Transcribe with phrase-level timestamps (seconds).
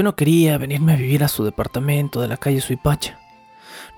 [0.00, 3.18] Yo no quería venirme a vivir a su departamento de la calle Suipacha.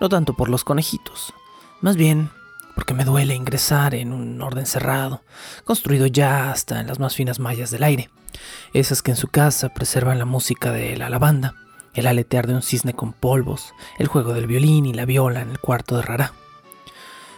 [0.00, 1.32] No tanto por los conejitos,
[1.80, 2.28] más bien
[2.74, 5.22] porque me duele ingresar en un orden cerrado,
[5.62, 8.10] construido ya hasta en las más finas mallas del aire,
[8.72, 11.54] esas que en su casa preservan la música de la lavanda,
[11.94, 15.50] el aletear de un cisne con polvos, el juego del violín y la viola en
[15.50, 16.32] el cuarto de rara.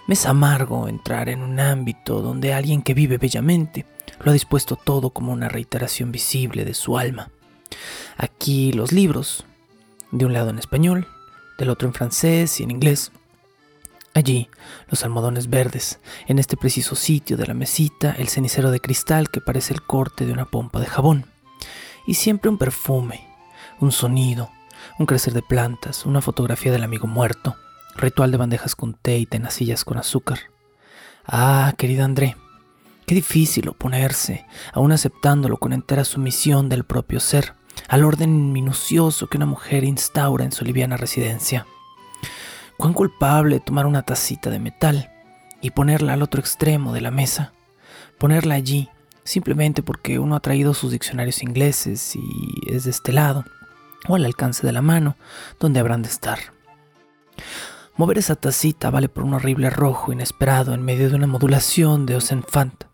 [0.07, 3.85] Me es amargo entrar en un ámbito donde alguien que vive bellamente
[4.23, 7.29] lo ha dispuesto todo como una reiteración visible de su alma.
[8.17, 9.45] Aquí los libros,
[10.11, 11.09] de un lado en español,
[11.59, 13.13] del otro en francés y en inglés.
[14.15, 14.49] Allí
[14.89, 19.41] los almohadones verdes, en este preciso sitio de la mesita el cenicero de cristal que
[19.41, 21.27] parece el corte de una pompa de jabón.
[22.07, 23.27] Y siempre un perfume,
[23.81, 24.51] un sonido,
[24.99, 27.57] un crecer de plantas, una fotografía del amigo muerto,
[27.97, 30.39] ritual de bandejas con té y tenacillas con azúcar.
[31.27, 32.37] Ah, querida André,
[33.07, 37.53] Qué difícil oponerse, aún aceptándolo con entera sumisión del propio ser,
[37.89, 41.67] al orden minucioso que una mujer instaura en su liviana residencia.
[42.79, 45.11] Cuán culpable tomar una tacita de metal
[45.61, 47.53] y ponerla al otro extremo de la mesa,
[48.19, 48.89] ponerla allí
[49.23, 52.23] simplemente porque uno ha traído sus diccionarios ingleses y
[52.71, 53.45] es de este lado,
[54.09, 55.17] o al alcance de la mano,
[55.61, 56.39] donde habrán de estar.
[57.97, 62.17] Mover esa tacita vale por un horrible rojo inesperado en medio de una modulación de
[62.17, 62.85] Osenfant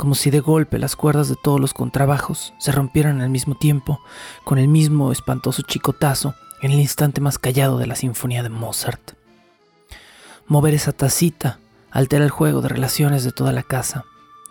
[0.00, 4.00] como si de golpe las cuerdas de todos los contrabajos se rompieran al mismo tiempo,
[4.44, 9.12] con el mismo espantoso chicotazo en el instante más callado de la sinfonía de Mozart.
[10.46, 11.58] Mover esa tacita
[11.90, 14.06] altera el juego de relaciones de toda la casa,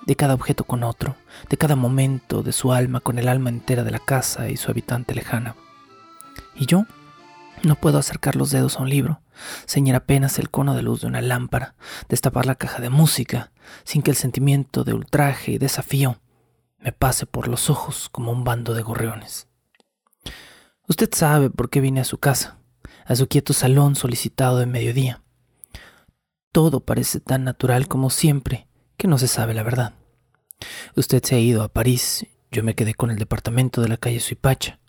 [0.05, 1.15] de cada objeto con otro,
[1.49, 4.69] de cada momento de su alma con el alma entera de la casa y su
[4.69, 5.55] habitante lejana.
[6.53, 6.85] ¿Y yo?
[7.63, 9.21] No puedo acercar los dedos a un libro,
[9.67, 11.75] ceñir apenas el cono de luz de una lámpara,
[12.07, 13.51] destapar la caja de música,
[13.83, 16.21] sin que el sentimiento de ultraje y desafío
[16.79, 19.47] me pase por los ojos como un bando de gorriones.
[20.87, 22.57] Usted sabe por qué vine a su casa,
[23.05, 25.21] a su quieto salón solicitado de mediodía.
[26.51, 28.67] Todo parece tan natural como siempre
[28.97, 29.93] que no se sabe la verdad.
[30.95, 34.19] Usted se ha ido a París, yo me quedé con el departamento de la calle
[34.19, 34.79] Suipacha.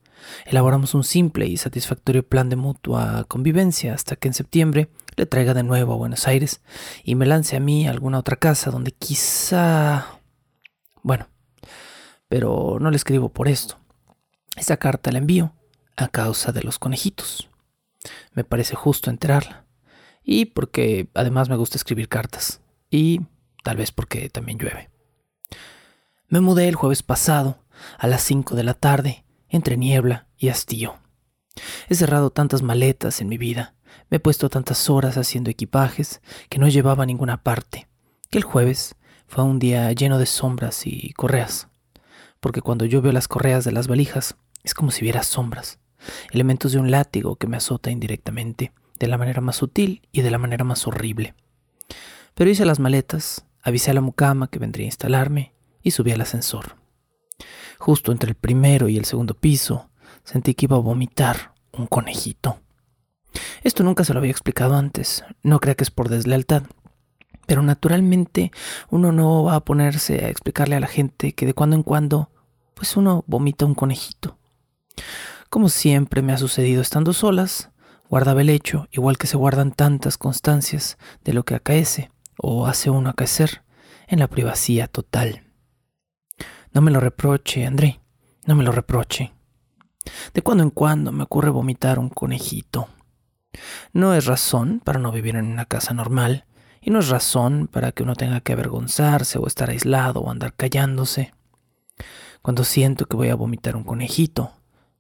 [0.47, 5.55] Elaboramos un simple y satisfactorio plan de mutua convivencia hasta que en septiembre le traiga
[5.55, 6.61] de nuevo a Buenos Aires
[7.05, 10.21] y me lance a mí a alguna otra casa donde quizá...
[11.03, 11.29] Bueno,
[12.29, 13.79] pero no le escribo por esto.
[14.57, 15.53] Esa carta la envío
[15.97, 17.49] a causa de los conejitos.
[18.33, 19.65] Me parece justo enterarla.
[20.23, 22.61] Y porque además me gusta escribir cartas.
[22.91, 23.23] Y
[23.63, 24.91] tal vez porque también llueve.
[26.29, 27.59] Me mudé el jueves pasado,
[27.99, 30.99] a las 5 de la tarde, entre niebla y hastío.
[31.89, 33.75] He cerrado tantas maletas en mi vida,
[34.09, 37.89] me he puesto tantas horas haciendo equipajes que no llevaba a ninguna parte,
[38.31, 38.97] que el jueves
[39.27, 41.69] fue un día lleno de sombras y correas,
[42.41, 45.79] porque cuando yo veo las correas de las valijas es como si viera sombras,
[46.31, 50.31] elementos de un látigo que me azota indirectamente, de la manera más sutil y de
[50.31, 51.35] la manera más horrible.
[52.35, 56.21] Pero hice las maletas, avisé a la mucama que vendría a instalarme y subí al
[56.21, 56.80] ascensor.
[57.81, 59.89] Justo entre el primero y el segundo piso,
[60.23, 62.61] sentí que iba a vomitar un conejito.
[63.63, 66.65] Esto nunca se lo había explicado antes, no crea que es por deslealtad,
[67.47, 68.53] pero naturalmente
[68.91, 72.31] uno no va a ponerse a explicarle a la gente que de cuando en cuando,
[72.75, 74.37] pues uno vomita un conejito.
[75.49, 77.71] Como siempre me ha sucedido estando solas,
[78.11, 82.91] guardaba el hecho, igual que se guardan tantas constancias de lo que acaece o hace
[82.91, 83.63] uno acaecer,
[84.07, 85.50] en la privacidad total.
[86.73, 88.01] No me lo reproche, André,
[88.47, 89.33] no me lo reproche.
[90.33, 92.89] De cuando en cuando me ocurre vomitar un conejito.
[93.93, 96.45] No es razón para no vivir en una casa normal,
[96.81, 100.55] y no es razón para que uno tenga que avergonzarse o estar aislado o andar
[100.55, 101.35] callándose.
[102.41, 104.53] Cuando siento que voy a vomitar un conejito,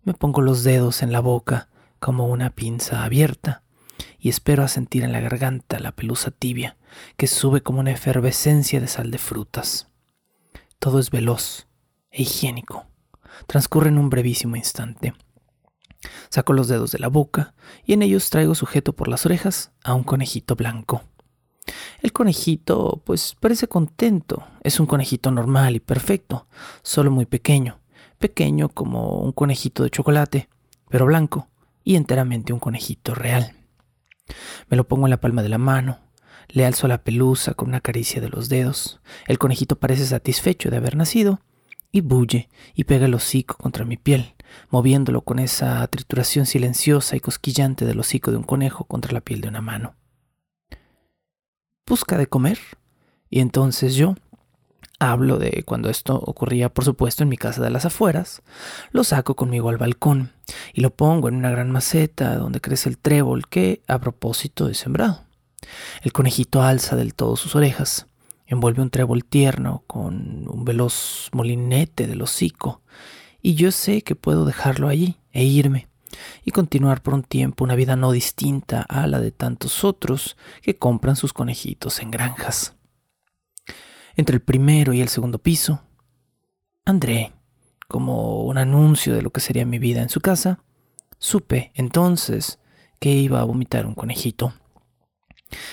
[0.02, 1.68] me pongo los dedos en la boca
[1.98, 3.62] como una pinza abierta
[4.18, 6.76] y espero a sentir en la garganta la pelusa tibia
[7.16, 9.89] que sube como una efervescencia de sal de frutas.
[10.80, 11.66] Todo es veloz
[12.10, 12.86] e higiénico.
[13.46, 15.12] Transcurre en un brevísimo instante.
[16.30, 17.52] Saco los dedos de la boca
[17.84, 21.02] y en ellos traigo sujeto por las orejas a un conejito blanco.
[22.00, 24.42] El conejito, pues parece contento.
[24.62, 26.46] Es un conejito normal y perfecto,
[26.82, 27.78] solo muy pequeño.
[28.18, 30.48] Pequeño como un conejito de chocolate,
[30.88, 31.48] pero blanco
[31.84, 33.54] y enteramente un conejito real.
[34.70, 35.98] Me lo pongo en la palma de la mano,
[36.52, 39.00] le alzo la pelusa con una caricia de los dedos.
[39.26, 41.40] El conejito parece satisfecho de haber nacido
[41.92, 44.34] y bulle y pega el hocico contra mi piel,
[44.70, 49.40] moviéndolo con esa trituración silenciosa y cosquillante del hocico de un conejo contra la piel
[49.40, 49.94] de una mano.
[51.86, 52.58] Busca de comer.
[53.32, 54.16] Y entonces yo
[54.98, 58.42] hablo de cuando esto ocurría, por supuesto, en mi casa de las afueras,
[58.90, 60.32] lo saco conmigo al balcón
[60.74, 64.74] y lo pongo en una gran maceta donde crece el trébol que, a propósito, he
[64.74, 65.29] sembrado.
[66.02, 68.06] El conejito alza del todo sus orejas,
[68.46, 72.82] envuelve un trébol tierno con un veloz molinete del hocico,
[73.42, 75.88] y yo sé que puedo dejarlo allí e irme,
[76.44, 80.76] y continuar por un tiempo una vida no distinta a la de tantos otros que
[80.76, 82.74] compran sus conejitos en granjas.
[84.16, 85.82] Entre el primero y el segundo piso,
[86.84, 87.32] André,
[87.86, 90.62] como un anuncio de lo que sería mi vida en su casa,
[91.18, 92.58] supe entonces
[92.98, 94.54] que iba a vomitar un conejito.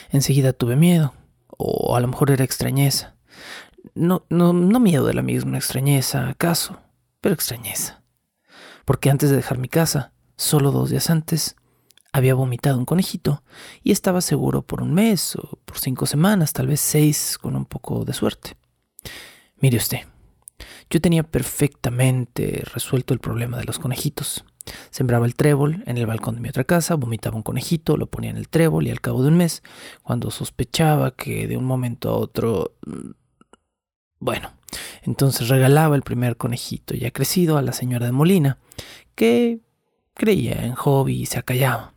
[0.10, 1.14] Enseguida tuve miedo,
[1.58, 3.16] o a lo mejor era extrañeza.
[3.96, 6.80] No, no, no miedo de la misma extrañeza, acaso,
[7.22, 8.04] pero extrañeza.
[8.86, 11.56] Porque antes de dejar mi casa, solo dos días antes,
[12.12, 13.44] había vomitado un conejito
[13.84, 17.66] y estaba seguro por un mes o por cinco semanas, tal vez seis con un
[17.66, 18.58] poco de suerte.
[19.58, 20.00] Mire usted,
[20.90, 24.46] yo tenía perfectamente resuelto el problema de los conejitos.
[24.90, 28.30] Sembraba el trébol en el balcón de mi otra casa, vomitaba un conejito, lo ponía
[28.30, 29.64] en el trébol y al cabo de un mes,
[30.04, 32.76] cuando sospechaba que de un momento a otro...
[32.86, 33.12] Mm,
[34.20, 34.52] bueno,
[35.04, 38.58] entonces regalaba el primer conejito ya crecido a la señora de Molina,
[39.16, 39.60] que
[40.14, 41.94] creía en hobby y se acallaba.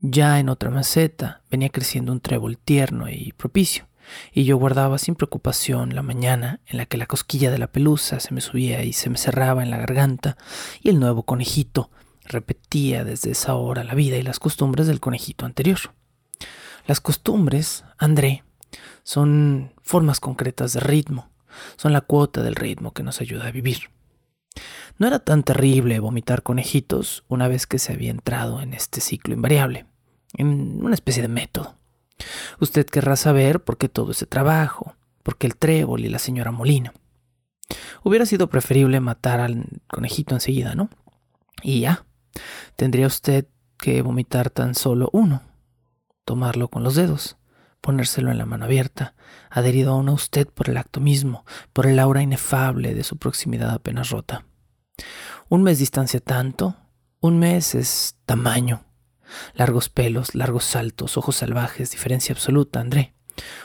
[0.00, 3.86] Ya en otra maceta venía creciendo un trébol tierno y propicio
[4.32, 8.20] y yo guardaba sin preocupación la mañana en la que la cosquilla de la pelusa
[8.20, 10.36] se me subía y se me cerraba en la garganta,
[10.80, 11.90] y el nuevo conejito
[12.24, 15.78] repetía desde esa hora la vida y las costumbres del conejito anterior.
[16.86, 18.44] Las costumbres, André,
[19.02, 21.30] son formas concretas de ritmo,
[21.76, 23.90] son la cuota del ritmo que nos ayuda a vivir.
[24.98, 29.34] No era tan terrible vomitar conejitos una vez que se había entrado en este ciclo
[29.34, 29.86] invariable,
[30.34, 31.76] en una especie de método.
[32.60, 36.50] Usted querrá saber por qué todo ese trabajo, por qué el trébol y la señora
[36.50, 36.92] Molina.
[38.02, 40.88] Hubiera sido preferible matar al conejito enseguida, ¿no?
[41.62, 42.06] Y ya,
[42.76, 43.46] tendría usted
[43.76, 45.42] que vomitar tan solo uno,
[46.24, 47.36] tomarlo con los dedos,
[47.80, 49.14] ponérselo en la mano abierta,
[49.50, 53.70] adherido aún a usted por el acto mismo, por el aura inefable de su proximidad
[53.70, 54.44] apenas rota.
[55.48, 56.76] Un mes distancia tanto,
[57.20, 58.84] un mes es tamaño,
[59.54, 63.14] Largos pelos, largos saltos, ojos salvajes, diferencia absoluta, André.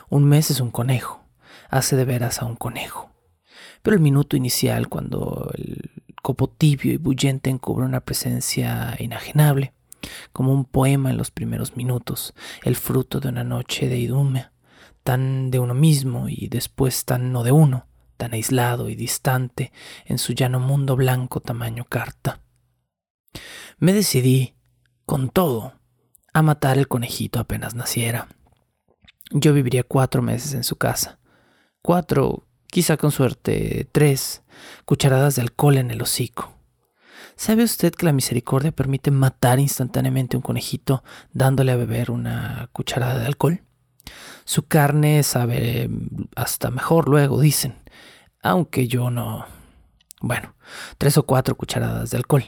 [0.09, 1.25] Un mes es un conejo,
[1.69, 3.11] hace de veras a un conejo.
[3.81, 5.91] Pero el minuto inicial, cuando el
[6.21, 9.73] copo tibio y bullente encubre una presencia inajenable,
[10.33, 14.51] como un poema en los primeros minutos, el fruto de una noche de idumea,
[15.03, 17.87] tan de uno mismo y después tan no de uno,
[18.17, 19.71] tan aislado y distante
[20.05, 22.41] en su llano mundo blanco tamaño carta.
[23.77, 24.55] Me decidí
[25.05, 25.73] con todo,
[26.33, 28.27] a matar el conejito apenas naciera.
[29.31, 31.19] Yo viviría cuatro meses en su casa.
[31.81, 34.43] Cuatro, quizá con suerte tres,
[34.85, 36.53] cucharadas de alcohol en el hocico.
[37.35, 41.03] ¿Sabe usted que la misericordia permite matar instantáneamente un conejito
[41.33, 43.63] dándole a beber una cucharada de alcohol?
[44.43, 45.89] Su carne sabe
[46.35, 47.75] hasta mejor luego, dicen.
[48.43, 49.45] Aunque yo no...
[50.19, 50.55] Bueno,
[50.97, 52.43] tres o cuatro cucharadas de alcohol.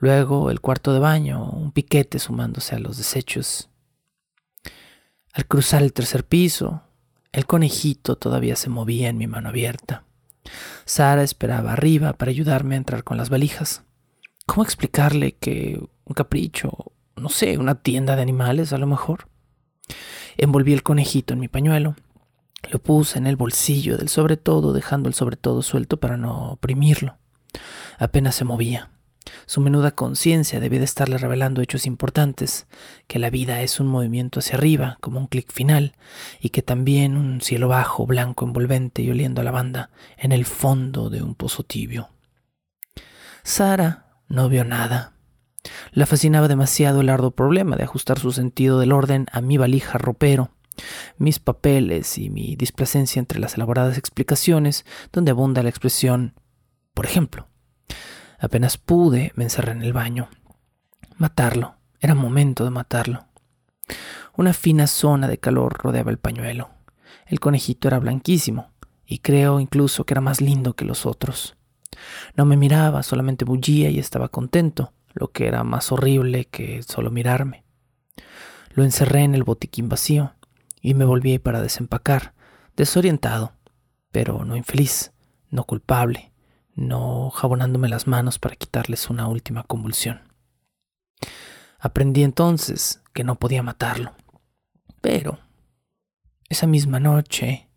[0.00, 3.68] Luego el cuarto de baño, un piquete sumándose a los desechos.
[5.32, 6.82] Al cruzar el tercer piso,
[7.32, 10.04] el conejito todavía se movía en mi mano abierta.
[10.84, 13.82] Sara esperaba arriba para ayudarme a entrar con las valijas.
[14.46, 19.28] ¿Cómo explicarle que un capricho, no sé, una tienda de animales a lo mejor?
[20.36, 21.96] Envolví el conejito en mi pañuelo,
[22.70, 26.52] lo puse en el bolsillo del sobre todo, dejando el sobre todo suelto para no
[26.52, 27.18] oprimirlo.
[27.98, 28.90] Apenas se movía.
[29.48, 32.66] Su menuda conciencia debía de estarle revelando hechos importantes,
[33.06, 35.94] que la vida es un movimiento hacia arriba, como un clic final,
[36.38, 39.88] y que también un cielo bajo, blanco, envolvente y oliendo a lavanda,
[40.18, 42.10] en el fondo de un pozo tibio.
[43.42, 45.14] Sara no vio nada.
[45.92, 49.96] La fascinaba demasiado el arduo problema de ajustar su sentido del orden a mi valija
[49.96, 50.50] ropero,
[51.16, 56.34] mis papeles y mi displacencia entre las elaboradas explicaciones donde abunda la expresión
[56.92, 57.48] por ejemplo.
[58.38, 60.28] Apenas pude, me encerré en el baño.
[61.16, 63.26] Matarlo, era momento de matarlo.
[64.36, 66.70] Una fina zona de calor rodeaba el pañuelo.
[67.26, 68.70] El conejito era blanquísimo,
[69.04, 71.56] y creo incluso que era más lindo que los otros.
[72.36, 77.10] No me miraba, solamente bullía y estaba contento, lo que era más horrible que solo
[77.10, 77.64] mirarme.
[78.74, 80.34] Lo encerré en el botiquín vacío
[80.80, 82.34] y me volví para desempacar,
[82.76, 83.54] desorientado,
[84.12, 85.12] pero no infeliz,
[85.50, 86.27] no culpable,
[86.78, 90.20] no jabonándome las manos para quitarles una última convulsión.
[91.80, 94.12] Aprendí entonces que no podía matarlo,
[95.00, 95.38] pero
[96.48, 97.68] esa misma noche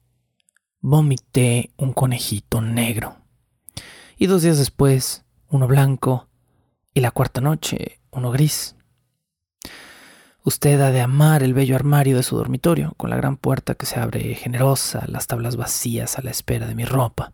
[0.79, 3.17] vomité un conejito negro.
[4.17, 6.27] Y dos días después, uno blanco.
[6.93, 8.75] Y la cuarta noche, uno gris.
[10.43, 13.85] Usted ha de amar el bello armario de su dormitorio, con la gran puerta que
[13.85, 17.33] se abre generosa, las tablas vacías a la espera de mi ropa.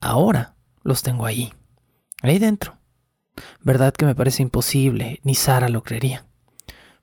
[0.00, 1.52] Ahora los tengo ahí,
[2.22, 2.78] ahí dentro.
[3.62, 6.28] Verdad que me parece imposible, ni Sara lo creería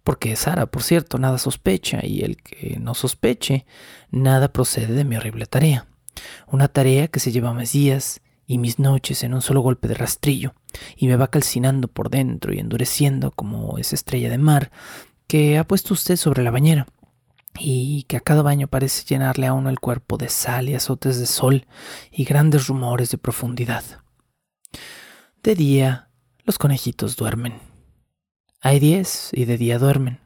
[0.06, 3.66] porque Sara, por cierto, nada sospecha y el que no sospeche,
[4.12, 5.88] nada procede de mi horrible tarea.
[6.46, 9.96] Una tarea que se lleva mis días y mis noches en un solo golpe de
[9.96, 10.54] rastrillo
[10.96, 14.72] y me va calcinando por dentro y endureciendo como esa estrella de mar
[15.25, 16.86] que ha puesto usted sobre la bañera
[17.58, 21.20] y que a cada baño parece llenarle a uno el cuerpo de sal y azotes
[21.20, 21.68] de sol
[22.12, 23.84] y grandes rumores de profundidad.
[25.44, 26.10] De día,
[26.44, 27.60] los conejitos duermen
[28.66, 30.22] hay diez y de día duermen.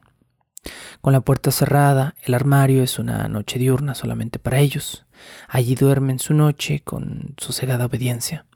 [1.02, 5.04] Con la puerta cerrada, el armario es una noche diurna solamente para ellos.
[5.46, 8.46] Allí duermen su noche con sosegada obediencia.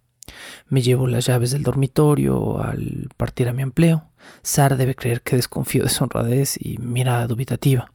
[0.69, 4.11] Me llevo las llaves del dormitorio al partir a mi empleo.
[4.41, 7.93] Sara debe creer que desconfío de su honradez y mira dubitativa.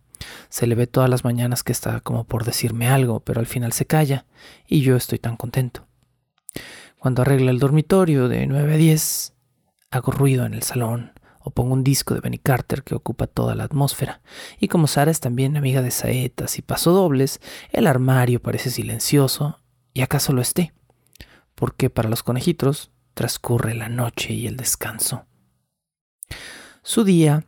[0.49, 3.73] Se le ve todas las mañanas que está como por decirme algo, pero al final
[3.73, 4.25] se calla
[4.67, 5.87] y yo estoy tan contento.
[6.97, 9.33] Cuando arregla el dormitorio de nueve a diez,
[9.91, 13.55] hago ruido en el salón, o pongo un disco de Benny Carter que ocupa toda
[13.55, 14.21] la atmósfera.
[14.59, 17.39] Y como Sara es también amiga de saetas y pasodobles,
[17.71, 19.61] el armario parece silencioso,
[19.93, 20.73] y acaso lo esté,
[21.55, 25.25] porque para los conejitos transcurre la noche y el descanso.
[26.83, 27.45] Su día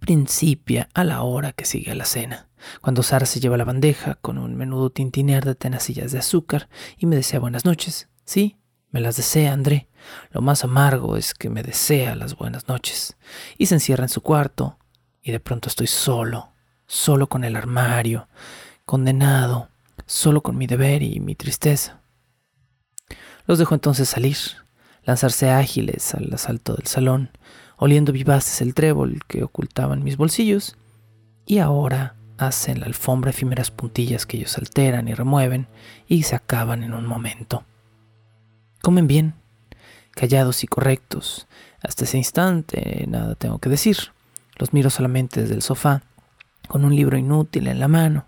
[0.00, 2.48] principia a la hora que sigue a la cena,
[2.80, 7.06] cuando Sara se lleva la bandeja con un menudo tintinear de tenacillas de azúcar y
[7.06, 8.08] me desea buenas noches.
[8.24, 8.58] Sí,
[8.90, 9.88] me las desea, André.
[10.30, 13.16] Lo más amargo es que me desea las buenas noches.
[13.56, 14.78] Y se encierra en su cuarto,
[15.22, 16.52] y de pronto estoy solo,
[16.86, 18.28] solo con el armario,
[18.84, 19.68] condenado,
[20.06, 22.00] solo con mi deber y mi tristeza.
[23.46, 24.36] Los dejo entonces salir,
[25.04, 27.30] lanzarse ágiles al asalto del salón,
[27.78, 30.76] oliendo vivaces el trébol que ocultaban mis bolsillos,
[31.46, 35.66] y ahora hacen la alfombra efímeras puntillas que ellos alteran y remueven
[36.06, 37.64] y se acaban en un momento.
[38.82, 39.34] Comen bien,
[40.12, 41.48] callados y correctos.
[41.82, 43.96] Hasta ese instante nada tengo que decir.
[44.56, 46.02] Los miro solamente desde el sofá,
[46.66, 48.26] con un libro inútil en la mano.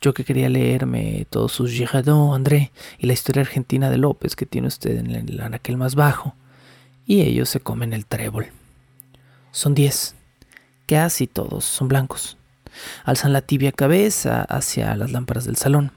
[0.00, 4.46] Yo que quería leerme todos sus Girardot, André y la historia argentina de López que
[4.46, 6.34] tiene usted en el anaquel más bajo.
[7.06, 8.46] Y ellos se comen el trébol.
[9.58, 10.14] Son diez.
[10.86, 12.36] Casi todos son blancos.
[13.02, 15.90] Alzan la tibia cabeza hacia las lámparas del salón.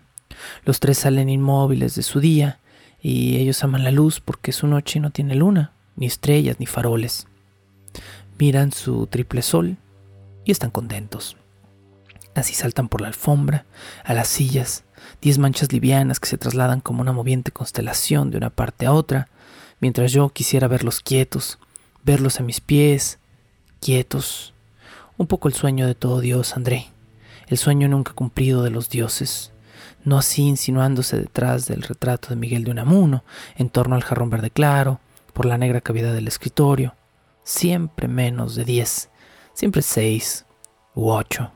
[0.65, 2.57] Los tres salen inmóviles de su día
[3.03, 7.27] y ellos aman la luz porque su noche no tiene luna, ni estrellas, ni faroles.
[8.39, 9.77] Miran su triple sol
[10.43, 11.37] y están contentos.
[12.33, 13.67] Así saltan por la alfombra,
[14.03, 14.85] a las sillas,
[15.21, 19.27] diez manchas livianas que se trasladan como una moviente constelación de una parte a otra,
[19.79, 21.59] mientras yo quisiera verlos quietos,
[22.03, 23.19] verlos a mis pies,
[23.81, 24.53] quietos.
[25.17, 26.87] Un poco el sueño de todo Dios, André,
[27.47, 29.51] el sueño nunca cumplido de los dioses,
[30.05, 33.23] no así insinuándose detrás del retrato de Miguel de Unamuno,
[33.55, 34.99] en torno al jarrón verde claro,
[35.33, 36.95] por la negra cavidad del escritorio.
[37.43, 39.09] Siempre menos de diez,
[39.53, 40.45] siempre seis
[40.93, 41.51] u ocho.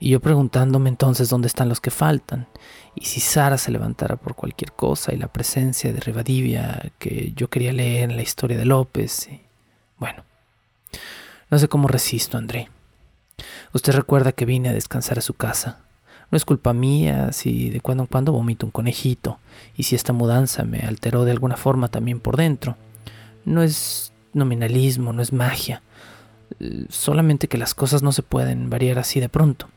[0.00, 2.48] Y yo preguntándome entonces dónde están los que faltan,
[2.94, 7.48] y si Sara se levantara por cualquier cosa y la presencia de Rivadivia que yo
[7.48, 9.28] quería leer en la historia de López.
[9.28, 9.42] Y...
[9.98, 10.24] Bueno,
[11.50, 12.70] no sé cómo resisto, André.
[13.72, 15.78] Usted recuerda que vine a descansar a su casa,
[16.30, 19.38] no es culpa mía si de cuando en cuando vomito un conejito
[19.76, 22.76] y si esta mudanza me alteró de alguna forma también por dentro.
[23.44, 25.82] No es nominalismo, no es magia.
[26.90, 29.68] Solamente que las cosas no se pueden variar así de pronto.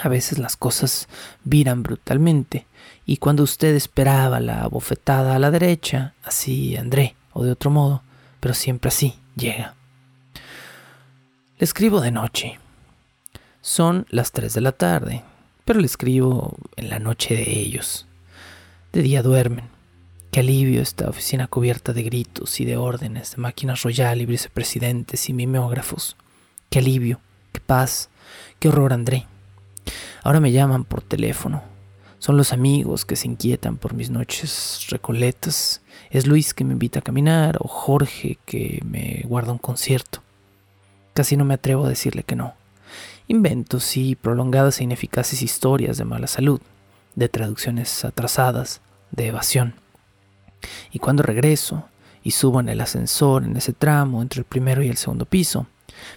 [0.00, 1.08] A veces las cosas
[1.44, 2.66] viran brutalmente
[3.04, 8.02] y cuando usted esperaba la bofetada a la derecha, así André, o de otro modo,
[8.40, 9.74] pero siempre así llega.
[11.62, 12.58] Escribo de noche.
[13.60, 15.22] Son las 3 de la tarde
[15.64, 18.08] pero le escribo en la noche de ellos.
[18.92, 19.66] De día duermen.
[20.32, 25.28] Qué alivio esta oficina cubierta de gritos y de órdenes, de máquinas royal y vicepresidentes
[25.28, 26.16] y mimeógrafos.
[26.68, 27.20] Qué alivio,
[27.52, 28.10] qué paz,
[28.58, 29.28] qué horror, André.
[30.24, 31.62] Ahora me llaman por teléfono.
[32.18, 35.80] Son los amigos que se inquietan por mis noches recoletas.
[36.10, 40.24] Es Luis que me invita a caminar o Jorge que me guarda un concierto.
[41.14, 42.54] Casi no me atrevo a decirle que no.
[43.28, 46.60] Invento, sí, prolongadas e ineficaces historias de mala salud,
[47.14, 49.74] de traducciones atrasadas, de evasión.
[50.90, 51.84] Y cuando regreso
[52.22, 55.66] y subo en el ascensor en ese tramo entre el primero y el segundo piso,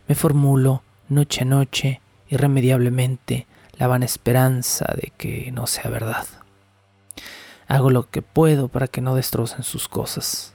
[0.08, 3.48] me formulo noche a noche, irremediablemente,
[3.78, 6.26] la vana esperanza de que no sea verdad.
[7.68, 10.54] Hago lo que puedo para que no destrocen sus cosas.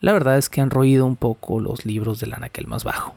[0.00, 3.14] La verdad es que han roído un poco los libros del anaquel más bajo.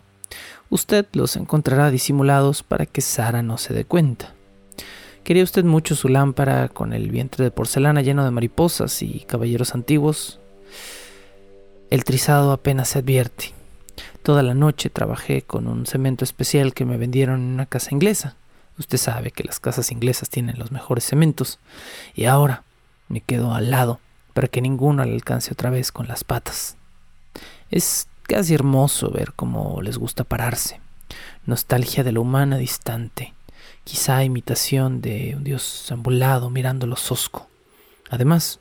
[0.69, 4.33] Usted los encontrará disimulados para que Sara no se dé cuenta.
[5.23, 9.75] ¿Quería usted mucho su lámpara con el vientre de porcelana lleno de mariposas y caballeros
[9.75, 10.39] antiguos?
[11.89, 13.53] El trizado apenas se advierte.
[14.23, 18.35] Toda la noche trabajé con un cemento especial que me vendieron en una casa inglesa.
[18.77, 21.59] Usted sabe que las casas inglesas tienen los mejores cementos.
[22.13, 22.63] Y ahora
[23.07, 23.99] me quedo al lado
[24.33, 26.75] para que ninguno le alcance otra vez con las patas.
[27.71, 30.79] Es casi hermoso ver cómo les gusta pararse.
[31.45, 33.33] Nostalgia de la humana distante
[33.87, 36.49] quizá imitación de un dios ambulado
[36.87, 37.47] los osco.
[38.09, 38.59] Además,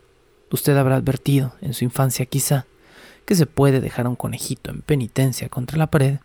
[0.53, 2.65] usted habrá advertido en su infancia quizá
[3.25, 6.19] que se puede dejar a un conejito en penitencia contra la pared,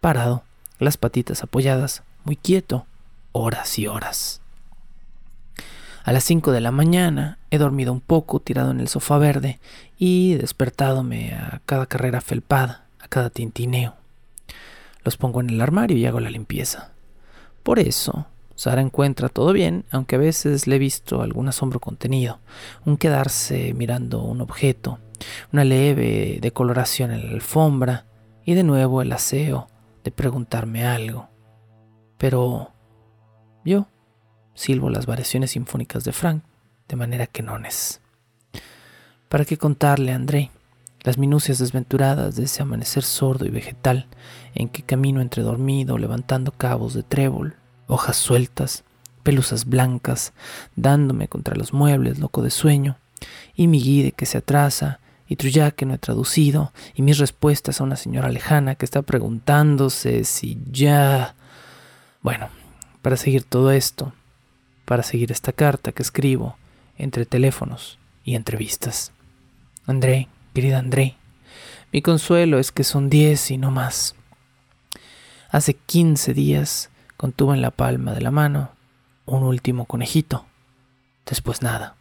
[0.00, 0.44] parado,
[0.78, 2.86] las patitas apoyadas, muy quieto,
[3.32, 4.40] horas y horas.
[6.06, 9.58] A las cinco de la mañana he dormido un poco tirado en el sofá verde
[9.98, 13.96] y despertadome a cada carrera felpada, a cada tintineo.
[15.02, 16.92] Los pongo en el armario y hago la limpieza.
[17.64, 22.38] Por eso, Sara encuentra todo bien, aunque a veces le he visto algún asombro contenido,
[22.84, 25.00] un quedarse mirando un objeto,
[25.52, 28.06] una leve decoloración en la alfombra
[28.44, 29.66] y de nuevo el aseo
[30.04, 31.28] de preguntarme algo.
[32.16, 32.70] Pero
[33.64, 33.88] yo
[34.56, 36.42] silbo las variaciones sinfónicas de Frank
[36.88, 38.00] de manera que no es.
[39.28, 40.50] ¿Para qué contarle a André
[41.02, 44.06] las minucias desventuradas de ese amanecer sordo y vegetal
[44.56, 48.84] en que camino entre dormido levantando cabos de trébol hojas sueltas,
[49.22, 50.32] pelusas blancas,
[50.74, 52.98] dándome contra los muebles, loco de sueño,
[53.54, 57.80] y mi guide que se atrasa, y Truya que no he traducido, y mis respuestas
[57.80, 61.34] a una señora lejana que está preguntándose si ya...
[62.22, 62.48] Bueno,
[63.02, 64.12] para seguir todo esto,
[64.86, 66.56] para seguir esta carta que escribo
[66.96, 69.12] entre teléfonos y entrevistas.
[69.84, 71.16] André, querida André,
[71.92, 74.14] mi consuelo es que son diez y no más.
[75.50, 78.72] Hace quince días Contuvo en la palma de la mano
[79.24, 80.44] un último conejito.
[81.24, 81.96] Después nada.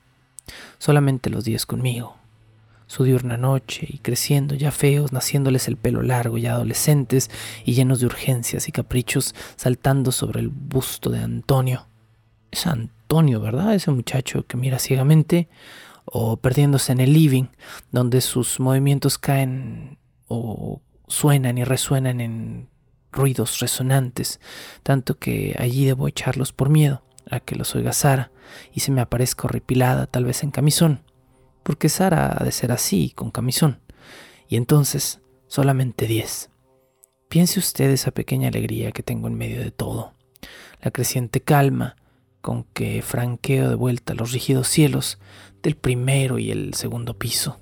[0.77, 2.17] Solamente los días conmigo.
[2.87, 7.31] Su diurna noche y creciendo ya feos, naciéndoles el pelo largo ya adolescentes
[7.63, 11.87] y llenos de urgencias y caprichos, saltando sobre el busto de Antonio.
[12.55, 13.75] Es Antonio, ¿verdad?
[13.75, 15.49] Ese muchacho que mira ciegamente
[16.05, 17.47] o perdiéndose en el living,
[17.91, 19.97] donde sus movimientos caen
[20.29, 22.69] o suenan y resuenan en
[23.11, 24.39] ruidos resonantes,
[24.83, 28.31] tanto que allí debo echarlos por miedo a que los oiga Sara
[28.71, 31.01] y se me aparezca horripilada tal vez en camisón,
[31.61, 33.81] porque Sara ha de ser así, con camisón,
[34.47, 36.51] y entonces solamente diez.
[37.27, 40.13] Piense usted esa pequeña alegría que tengo en medio de todo,
[40.81, 41.97] la creciente calma
[42.45, 45.17] con que franqueo de vuelta los rígidos cielos
[45.63, 47.59] del primero y el segundo piso.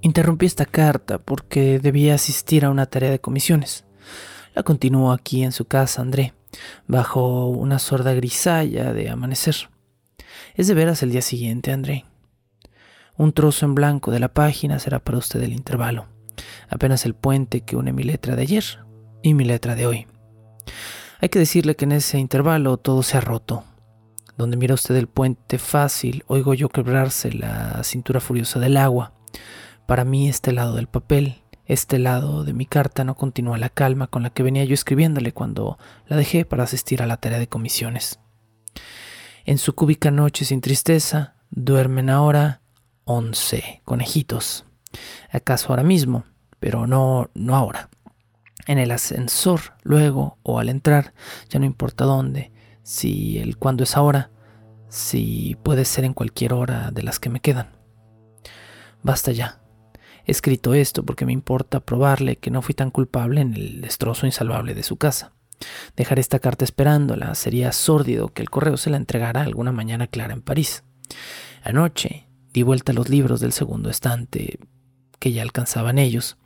[0.00, 3.84] Interrumpí esta carta porque debía asistir a una tarea de comisiones.
[4.52, 6.34] La continuó aquí en su casa André,
[6.88, 9.70] bajo una sorda grisalla de amanecer.
[10.56, 12.04] Es de veras el día siguiente, André.
[13.16, 16.08] Un trozo en blanco de la página será para usted el intervalo,
[16.68, 18.64] apenas el puente que une mi letra de ayer
[19.22, 20.08] y mi letra de hoy.
[21.20, 23.62] Hay que decirle que en ese intervalo todo se ha roto.
[24.36, 29.12] Donde mira usted el puente fácil, oigo yo quebrarse la cintura furiosa del agua.
[29.86, 34.06] Para mí este lado del papel este lado de mi carta no continúa la calma
[34.06, 37.48] con la que venía yo escribiéndole cuando la dejé para asistir a la tarea de
[37.48, 38.20] comisiones.
[39.46, 42.60] En su cúbica noche sin tristeza duermen ahora
[43.04, 44.66] once conejitos.
[45.30, 46.24] ¿Acaso ahora mismo?
[46.60, 47.88] Pero no, no ahora.
[48.66, 51.14] En el ascensor, luego o al entrar,
[51.48, 52.52] ya no importa dónde,
[52.84, 54.30] si el cuándo es ahora,
[54.88, 57.70] si puede ser en cualquier hora de las que me quedan.
[59.02, 59.60] Basta ya,
[60.26, 64.24] He escrito esto porque me importa probarle que no fui tan culpable en el destrozo
[64.24, 65.32] insalvable de su casa.
[65.96, 70.32] Dejar esta carta esperándola sería sórdido que el correo se la entregara alguna mañana clara
[70.32, 70.84] en París.
[71.62, 74.60] Anoche Di vuelta a los libros del segundo estante
[75.18, 76.36] que ya alcanzaban ellos,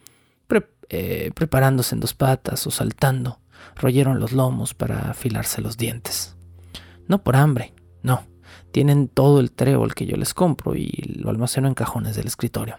[0.89, 3.41] eh, preparándose en dos patas o saltando,
[3.77, 6.37] royeron los lomos para afilarse los dientes.
[7.07, 8.23] No por hambre, no.
[8.71, 12.77] Tienen todo el trébol que yo les compro y lo almaceno en cajones del escritorio.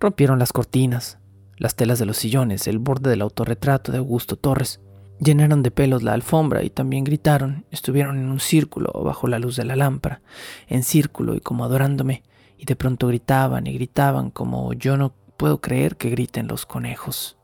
[0.00, 1.18] Rompieron las cortinas,
[1.56, 4.80] las telas de los sillones, el borde del autorretrato de Augusto Torres.
[5.20, 7.66] Llenaron de pelos la alfombra y también gritaron.
[7.70, 10.22] Estuvieron en un círculo bajo la luz de la lámpara,
[10.68, 12.22] en círculo y como adorándome,
[12.56, 17.37] y de pronto gritaban y gritaban como yo no puedo creer que griten los conejos.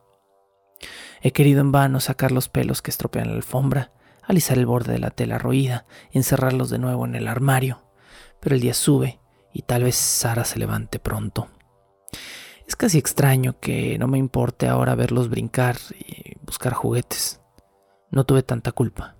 [1.26, 3.92] He querido en vano sacar los pelos que estropean la alfombra,
[4.24, 7.82] alisar el borde de la tela roída, encerrarlos de nuevo en el armario,
[8.40, 11.48] pero el día sube y tal vez Sara se levante pronto.
[12.68, 17.40] Es casi extraño que no me importe ahora verlos brincar y buscar juguetes.
[18.10, 19.16] No tuve tanta culpa.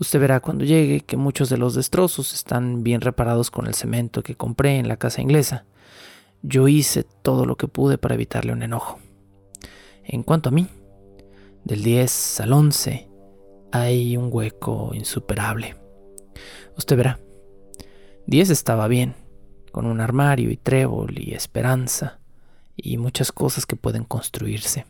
[0.00, 4.22] Usted verá cuando llegue que muchos de los destrozos están bien reparados con el cemento
[4.22, 5.66] que compré en la casa inglesa.
[6.40, 8.98] Yo hice todo lo que pude para evitarle un enojo.
[10.04, 10.68] En cuanto a mí,
[11.64, 13.08] del 10 al 11
[13.72, 15.76] hay un hueco insuperable.
[16.76, 17.20] Usted verá.
[18.26, 19.14] 10 estaba bien,
[19.72, 22.18] con un armario y trébol y esperanza
[22.76, 24.86] y muchas cosas que pueden construirse.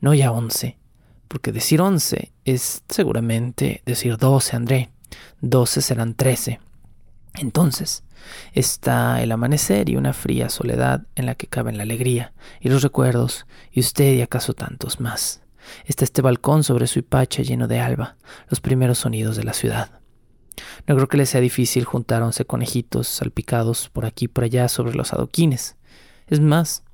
[0.00, 0.78] No ya once,
[1.28, 4.90] porque decir once es seguramente decir doce, André.
[5.40, 6.60] Doce serán trece.
[7.34, 8.02] Entonces,
[8.52, 12.82] está el amanecer y una fría soledad en la que caben la alegría y los
[12.82, 15.43] recuerdos, y usted y acaso tantos más.
[15.84, 18.16] Está este balcón sobre su hipacha lleno de alba,
[18.48, 20.00] los primeros sonidos de la ciudad.
[20.86, 24.68] No creo que le sea difícil juntar once conejitos salpicados por aquí y por allá
[24.68, 25.76] sobre los adoquines.
[26.28, 26.84] Es más,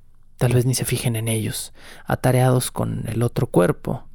[0.41, 1.71] Tal vez ni se fijen en ellos,
[2.03, 4.07] atareados con el otro cuerpo,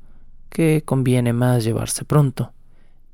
[0.48, 2.52] que conviene más llevarse pronto,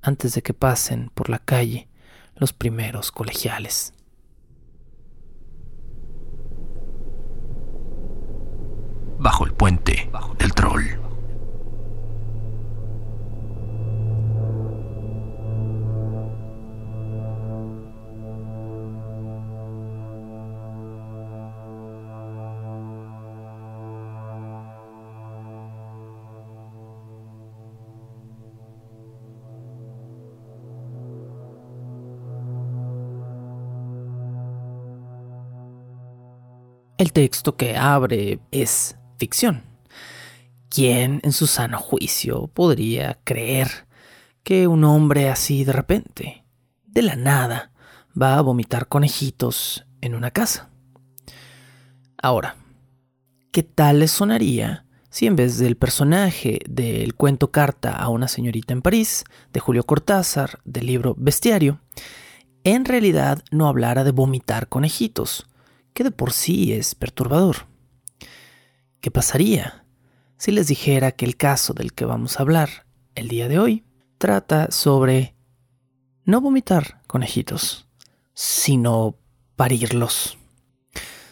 [0.00, 1.88] antes de que pasen por la calle
[2.36, 3.92] los primeros colegiales.
[9.18, 11.11] Bajo el puente del troll.
[37.02, 39.64] El texto que abre es ficción.
[40.68, 43.88] ¿Quién en su sano juicio podría creer
[44.44, 46.44] que un hombre así de repente,
[46.86, 47.72] de la nada,
[48.14, 50.70] va a vomitar conejitos en una casa?
[52.22, 52.54] Ahora,
[53.50, 58.74] ¿qué tal les sonaría si en vez del personaje del cuento Carta a una señorita
[58.74, 61.80] en París, de Julio Cortázar, del libro Bestiario,
[62.62, 65.48] en realidad no hablara de vomitar conejitos,
[65.94, 67.66] que de por sí es perturbador.
[69.00, 69.84] ¿Qué pasaría
[70.36, 73.84] si les dijera que el caso del que vamos a hablar el día de hoy
[74.18, 75.34] trata sobre
[76.24, 77.88] no vomitar conejitos,
[78.34, 79.16] sino
[79.56, 80.38] parirlos?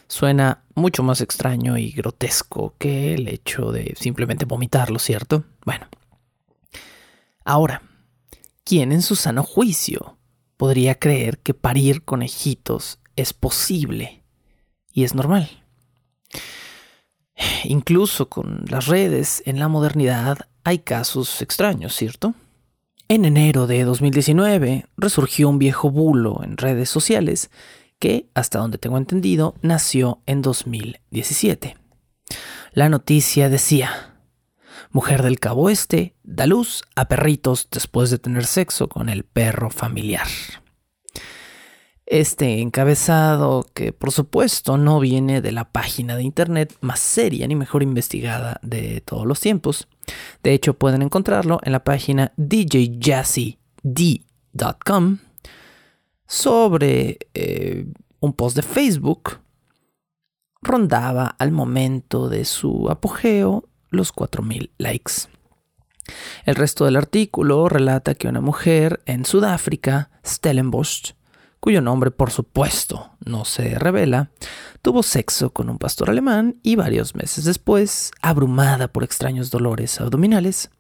[0.08, 5.44] Suena mucho más extraño y grotesco que el hecho de simplemente vomitarlo, ¿cierto?
[5.64, 5.86] Bueno.
[7.44, 7.82] Ahora,
[8.64, 10.18] ¿quién en su sano juicio
[10.56, 14.19] podría creer que parir conejitos es posible?
[14.92, 15.48] Y es normal.
[17.64, 22.34] Incluso con las redes en la modernidad hay casos extraños, ¿cierto?
[23.08, 27.50] En enero de 2019 resurgió un viejo bulo en redes sociales
[27.98, 31.76] que, hasta donde tengo entendido, nació en 2017.
[32.72, 34.14] La noticia decía,
[34.90, 39.70] mujer del Cabo Este da luz a perritos después de tener sexo con el perro
[39.70, 40.28] familiar.
[42.10, 47.54] Este encabezado, que por supuesto no viene de la página de internet más seria ni
[47.54, 49.86] mejor investigada de todos los tiempos.
[50.42, 53.58] De hecho, pueden encontrarlo en la página djjazzyd.com
[56.26, 57.86] sobre eh,
[58.18, 59.38] un post de Facebook.
[60.62, 65.12] Rondaba al momento de su apogeo los 4.000 likes.
[66.44, 71.14] El resto del artículo relata que una mujer en Sudáfrica, Stellenbosch,
[71.60, 74.30] cuyo nombre por supuesto no se revela,
[74.82, 80.70] tuvo sexo con un pastor alemán y varios meses después, abrumada por extraños dolores abdominales,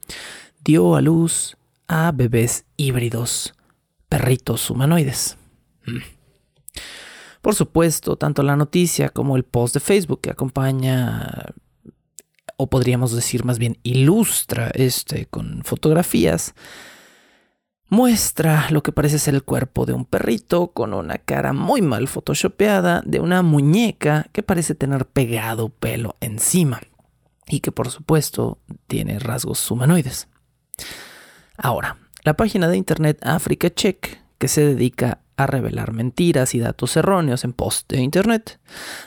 [0.64, 3.54] dio a luz a bebés híbridos,
[4.08, 5.36] perritos humanoides.
[5.86, 5.98] Mm.
[7.42, 11.54] Por supuesto, tanto la noticia como el post de Facebook que acompaña,
[12.56, 16.54] o podríamos decir más bien ilustra este con fotografías,
[17.90, 22.08] muestra lo que parece ser el cuerpo de un perrito con una cara muy mal
[22.08, 26.80] photoshopeada de una muñeca que parece tener pegado pelo encima
[27.46, 30.28] y que por supuesto tiene rasgos humanoides.
[31.56, 36.96] Ahora, la página de internet Africa Check, que se dedica a revelar mentiras y datos
[36.96, 38.60] erróneos en posts de internet,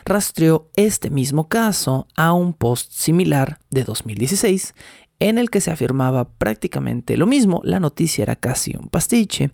[0.04, 4.74] rastreó este mismo caso a un post similar de 2016
[5.24, 9.52] en el que se afirmaba prácticamente lo mismo, la noticia era casi un pastiche,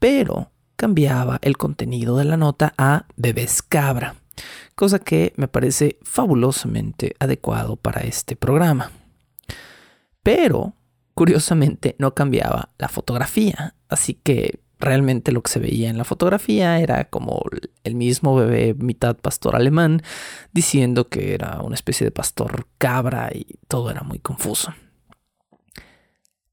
[0.00, 4.16] pero cambiaba el contenido de la nota a bebés cabra,
[4.74, 8.90] cosa que me parece fabulosamente adecuado para este programa.
[10.24, 10.74] Pero,
[11.14, 16.80] curiosamente, no cambiaba la fotografía, así que realmente lo que se veía en la fotografía
[16.80, 17.42] era como
[17.84, 20.02] el mismo bebé mitad pastor alemán
[20.52, 24.74] diciendo que era una especie de pastor cabra y todo era muy confuso.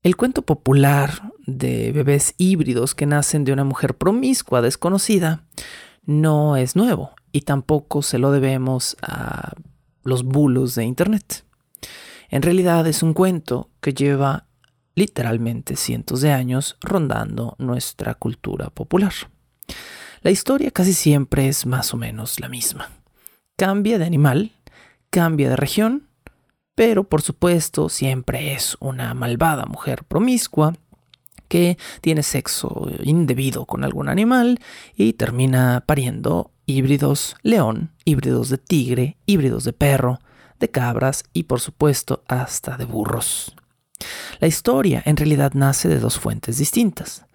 [0.04, 5.46] El cuento popular de bebés híbridos que nacen de una mujer promiscua desconocida
[6.06, 9.54] no es nuevo y tampoco se lo debemos a
[10.04, 11.46] los bulos de Internet.
[12.30, 14.46] En realidad es un cuento que lleva
[14.94, 19.13] literalmente cientos de años rondando nuestra cultura popular.
[20.22, 22.89] La historia casi siempre es más o menos la misma.
[23.56, 24.52] Cambia de animal,
[25.10, 26.10] cambia de región
[26.76, 30.74] pero por supuesto siempre es una malvada mujer promiscua
[31.48, 34.60] que tiene sexo indebido con algún animal
[34.96, 40.20] y termina pariendo híbridos león, híbridos de tigre, híbridos de perro,
[40.60, 43.56] de cabras y por supuesto hasta de burros.
[44.40, 47.26] La historia en realidad nace de dos fuentes distintas.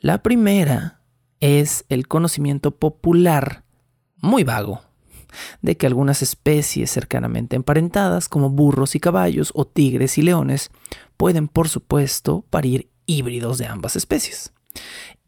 [0.00, 1.00] La primera
[1.40, 3.64] es el conocimiento popular,
[4.18, 4.82] muy vago,
[5.60, 10.70] de que algunas especies cercanamente emparentadas, como burros y caballos o tigres y leones,
[11.16, 14.52] pueden por supuesto parir híbridos de ambas especies.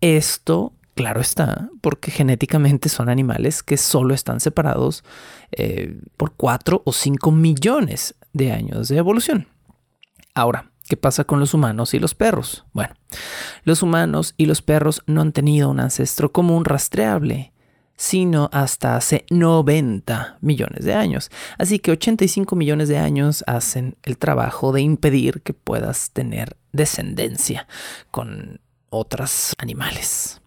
[0.00, 5.04] Esto, claro está, porque genéticamente son animales que solo están separados
[5.52, 9.48] eh, por 4 o 5 millones de años de evolución.
[10.34, 12.66] Ahora, ¿Qué pasa con los humanos y los perros?
[12.74, 12.94] Bueno,
[13.64, 17.53] los humanos y los perros no han tenido un ancestro común rastreable
[17.96, 21.30] sino hasta hace 90 millones de años.
[21.58, 27.66] Así que 85 millones de años hacen el trabajo de impedir que puedas tener descendencia
[28.10, 30.40] con otros animales.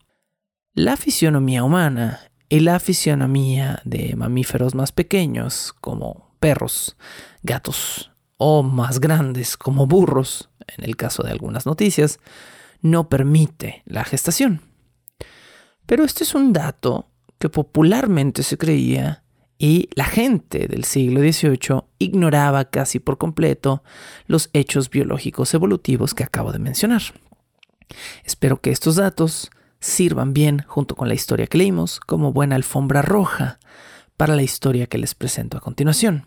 [0.73, 6.97] La fisionomía humana y la fisionomía de mamíferos más pequeños como perros,
[7.43, 12.19] gatos o más grandes como burros, en el caso de algunas noticias,
[12.81, 14.61] no permite la gestación.
[15.85, 17.07] Pero este es un dato
[17.39, 19.23] que popularmente se creía
[19.59, 23.83] y la gente del siglo XVIII ignoraba casi por completo
[24.27, 27.01] los hechos biológicos evolutivos que acabo de mencionar.
[28.23, 33.01] Espero que estos datos sirvan bien junto con la historia que leímos como buena alfombra
[33.01, 33.59] roja
[34.15, 36.25] para la historia que les presento a continuación.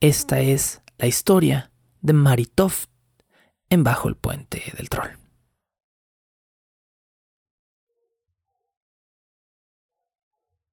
[0.00, 2.72] Esta es la historia de Maritov
[3.70, 5.17] en Bajo el Puente del Troll.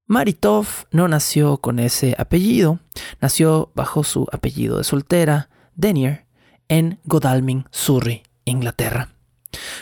[0.07, 2.79] Maritov no nació con ese apellido,
[3.21, 6.25] nació bajo su apellido de soltera, Denier,
[6.67, 9.09] en Godalming, Surrey, Inglaterra.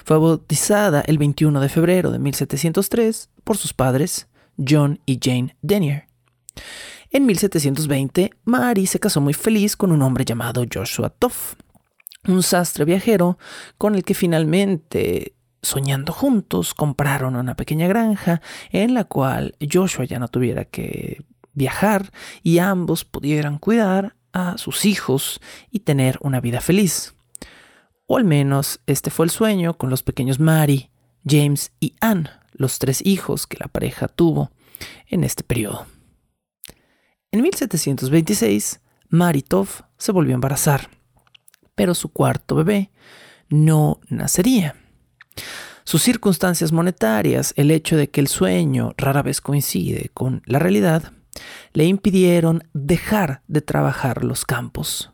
[0.05, 6.07] Fue bautizada el 21 de febrero de 1703 por sus padres, John y Jane Denier.
[7.11, 11.55] En 1720, Mary se casó muy feliz con un hombre llamado Joshua Toff,
[12.27, 13.37] un sastre viajero
[13.77, 20.19] con el que finalmente soñando juntos, compraron una pequeña granja en la cual Joshua ya
[20.19, 22.11] no tuviera que viajar
[22.43, 25.39] y ambos pudieran cuidar a sus hijos
[25.71, 27.15] y tener una vida feliz.
[28.05, 30.91] O al menos este fue el sueño con los pequeños Mary,
[31.25, 34.51] James y Anne, los tres hijos que la pareja tuvo
[35.07, 35.85] en este periodo.
[37.31, 40.89] En 1726, Maritov se volvió a embarazar,
[41.75, 42.91] pero su cuarto bebé
[43.49, 44.75] no nacería.
[45.83, 51.11] Sus circunstancias monetarias, el hecho de que el sueño rara vez coincide con la realidad,
[51.73, 55.11] le impidieron dejar de trabajar los campos.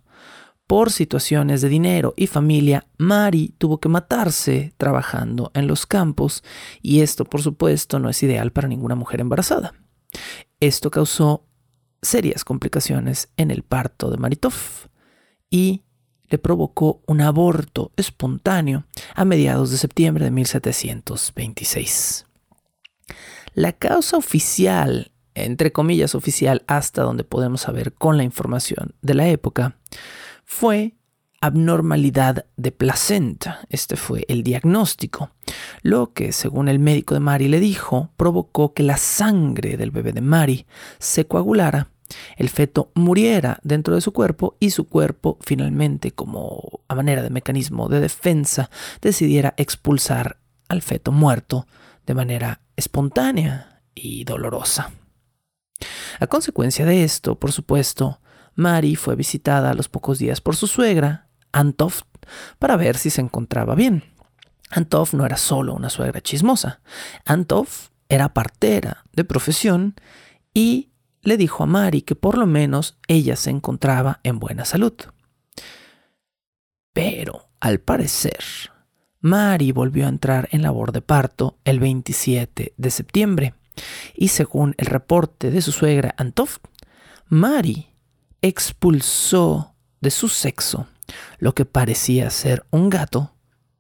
[0.68, 6.44] Por situaciones de dinero y familia, Mari tuvo que matarse trabajando en los campos
[6.84, 9.74] y esto por supuesto no es ideal para ninguna mujer embarazada.
[10.60, 11.48] Esto causó
[12.04, 14.54] serias complicaciones en el parto de Maritov
[15.50, 15.82] y
[16.30, 22.26] le provocó un aborto espontáneo a mediados de septiembre de 1726.
[23.54, 29.28] La causa oficial, entre comillas oficial hasta donde podemos saber con la información de la
[29.28, 29.78] época,
[30.46, 30.96] fue
[31.42, 33.62] abnormalidad de placenta.
[33.70, 35.32] Este fue el diagnóstico,
[35.82, 40.12] lo que, según el médico de Mary le dijo, provocó que la sangre del bebé
[40.12, 40.66] de Mary
[41.00, 41.90] se coagulara,
[42.38, 47.30] el feto muriera dentro de su cuerpo y su cuerpo finalmente, como a manera de
[47.30, 48.70] mecanismo de defensa,
[49.02, 51.68] decidiera expulsar al feto muerto
[52.06, 54.92] de manera espontánea y dolorosa.
[56.20, 58.20] A consecuencia de esto, por supuesto,
[58.56, 62.06] Mary fue visitada a los pocos días por su suegra, Antoft
[62.60, 64.04] para ver si se encontraba bien.
[64.70, 66.82] Antoft no era solo una suegra chismosa.
[67.26, 69.96] Antoft era partera de profesión
[70.54, 70.89] y
[71.22, 74.94] le dijo a Mari que por lo menos ella se encontraba en buena salud.
[76.94, 78.44] Pero, al parecer,
[79.22, 83.54] Mari volvió a entrar en labor de parto el 27 de septiembre
[84.16, 86.60] y según el reporte de su suegra Antoft,
[87.28, 87.90] Mari
[88.42, 90.88] expulsó de su sexo
[91.38, 93.34] lo que parecía ser un gato,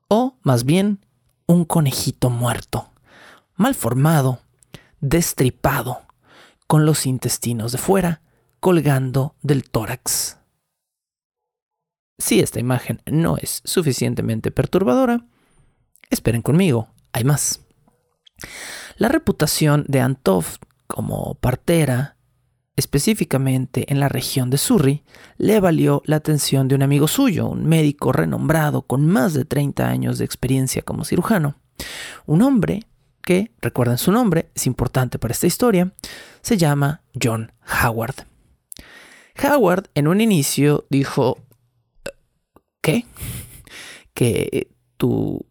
[0.08, 1.06] o más bien
[1.45, 2.91] un conejito muerto,
[3.56, 4.39] mal formado,
[4.99, 6.02] destripado,
[6.69, 8.21] con los intestinos de fuera
[8.60, 10.38] colgando del tórax.
[12.19, 15.25] Si esta imagen no es suficientemente perturbadora,
[16.12, 17.65] esperen conmigo, hay más.
[18.97, 22.17] La reputación de Antoft como partera
[22.75, 25.03] específicamente en la región de Surrey,
[25.38, 29.89] le valió la atención de un amigo suyo, un médico renombrado con más de 30
[29.89, 31.55] años de experiencia como cirujano.
[32.27, 32.84] Un hombre
[33.21, 35.93] que, recuerden su nombre, es importante para esta historia,
[36.41, 37.51] se llama John
[37.84, 38.25] Howard.
[39.43, 41.39] Howard en un inicio dijo,
[42.82, 43.05] ¿qué?
[44.13, 45.45] ¿Que tu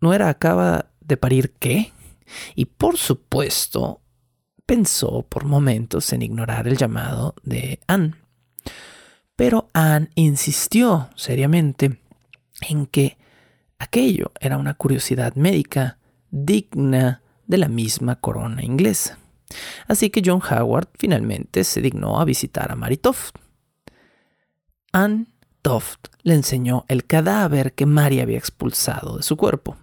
[0.00, 1.92] nuera acaba de parir qué?
[2.54, 4.02] Y por supuesto,
[4.66, 8.14] pensó por momentos en ignorar el llamado de Anne.
[9.36, 12.00] Pero Anne insistió seriamente
[12.68, 13.16] en que
[13.78, 15.97] aquello era una curiosidad médica
[16.30, 19.18] digna de la misma corona inglesa.
[19.86, 23.36] Así que John Howard finalmente se dignó a visitar a Mary Toft.
[24.92, 25.26] Anne
[25.62, 29.76] Toft le enseñó el cadáver que Mary había expulsado de su cuerpo.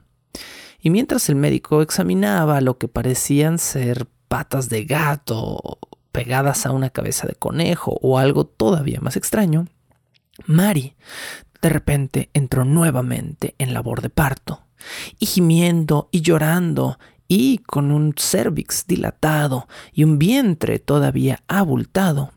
[0.79, 5.79] Y mientras el médico examinaba lo que parecían ser patas de gato
[6.12, 9.67] pegadas a una cabeza de conejo o algo todavía más extraño,
[10.45, 10.95] Mary
[11.65, 14.67] de repente entró nuevamente en labor de parto,
[15.17, 22.34] y gimiendo y llorando y con un cervix dilatado y un vientre todavía abultado,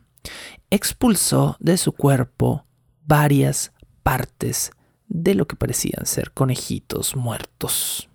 [0.71, 2.64] expulsó de su cuerpo
[3.05, 4.71] varias partes
[5.09, 8.09] de lo que parecían ser conejitos muertos.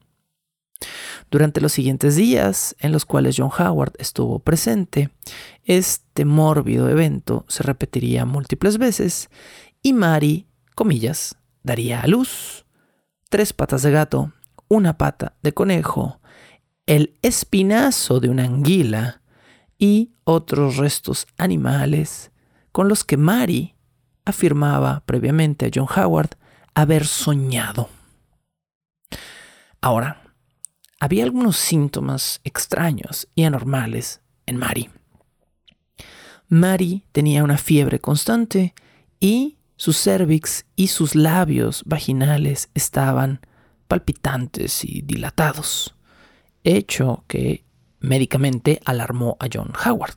[1.30, 5.12] Durante los siguientes días, en los cuales John Howard estuvo presente,
[5.64, 9.30] este mórbido evento se repetiría múltiples veces
[9.84, 12.66] y Mary, comillas, daría a luz
[13.30, 14.32] tres patas de gato,
[14.68, 16.20] una pata de conejo,
[16.86, 19.22] el espinazo de una anguila
[19.80, 22.32] y otros restos animales
[22.72, 23.76] con los que Mary
[24.24, 26.38] afirmaba previamente a John Howard
[26.76, 27.90] haber soñado.
[29.82, 30.22] Ahora,
[31.00, 34.90] había algunos síntomas extraños y anormales en Mary.
[36.48, 38.74] Mary tenía una fiebre constante
[39.20, 43.42] y su cervix y sus labios vaginales estaban
[43.88, 45.96] palpitantes y dilatados,
[46.64, 47.66] hecho que
[48.00, 50.14] médicamente alarmó a John Howard.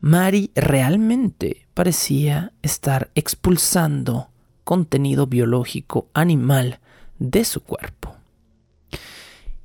[0.00, 4.30] Mary realmente parecía estar expulsando
[4.64, 6.80] contenido biológico animal
[7.18, 8.16] de su cuerpo.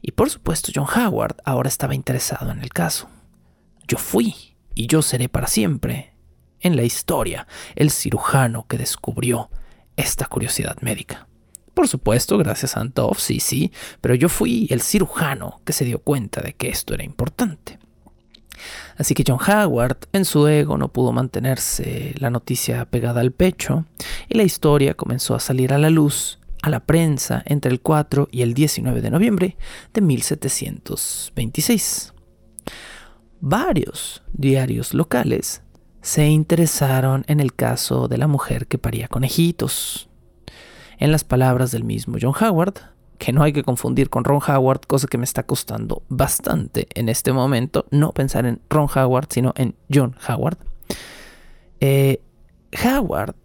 [0.01, 3.09] Y por supuesto John Howard ahora estaba interesado en el caso.
[3.87, 6.12] Yo fui, y yo seré para siempre,
[6.63, 9.49] en la historia, el cirujano que descubrió
[9.95, 11.27] esta curiosidad médica.
[11.73, 13.71] Por supuesto, gracias a Antov, sí, sí,
[14.01, 17.79] pero yo fui el cirujano que se dio cuenta de que esto era importante.
[18.97, 23.85] Así que John Howard, en su ego, no pudo mantenerse la noticia pegada al pecho
[24.29, 28.29] y la historia comenzó a salir a la luz a la prensa entre el 4
[28.31, 29.57] y el 19 de noviembre
[29.93, 32.13] de 1726.
[33.41, 35.61] Varios diarios locales
[36.03, 40.09] se interesaron en el caso de la mujer que paría conejitos.
[40.99, 42.73] En las palabras del mismo John Howard,
[43.17, 47.07] que no hay que confundir con Ron Howard, cosa que me está costando bastante en
[47.07, 50.57] este momento, no pensar en Ron Howard, sino en John Howard.
[51.79, 52.21] Eh,
[52.85, 53.35] Howard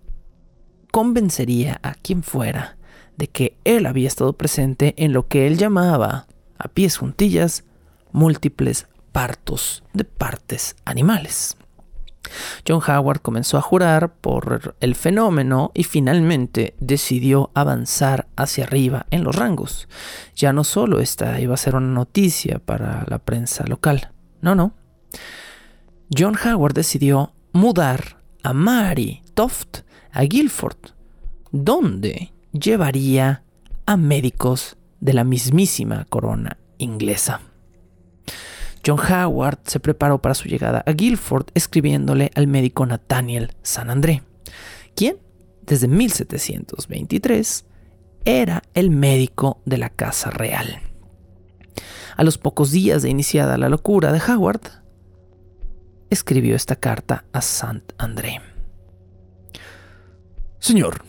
[0.91, 2.77] convencería a quien fuera
[3.17, 6.27] de que él había estado presente en lo que él llamaba,
[6.59, 7.63] a pies juntillas,
[8.11, 11.58] múltiples partos de partes animales.
[12.67, 19.25] John Howard comenzó a jurar por el fenómeno y finalmente decidió avanzar hacia arriba en
[19.25, 19.89] los rangos.
[20.37, 24.75] Ya no solo esta iba a ser una noticia para la prensa local, no, no.
[26.17, 29.81] John Howard decidió mudar a Mary Toft
[30.13, 30.93] a Guilford,
[31.53, 33.43] donde llevaría
[33.87, 37.41] a médicos de la mismísima corona inglesa.
[38.89, 44.23] John Howard se preparó para su llegada a Guilford escribiéndole al médico Nathaniel San André,
[44.95, 45.19] quien,
[45.61, 47.67] desde 1723,
[48.25, 50.81] era el médico de la Casa Real.
[52.17, 54.63] A los pocos días de iniciada la locura de Howard,
[56.09, 58.41] escribió esta carta a Sant André.
[60.61, 61.05] Señor,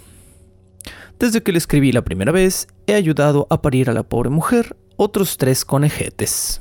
[1.17, 4.75] desde que le escribí la primera vez, he ayudado a parir a la pobre mujer
[4.97, 6.59] otros tres conejetes.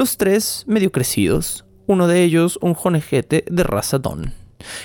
[0.00, 4.32] Los tres medio crecidos, uno de ellos un conejete de raza Don.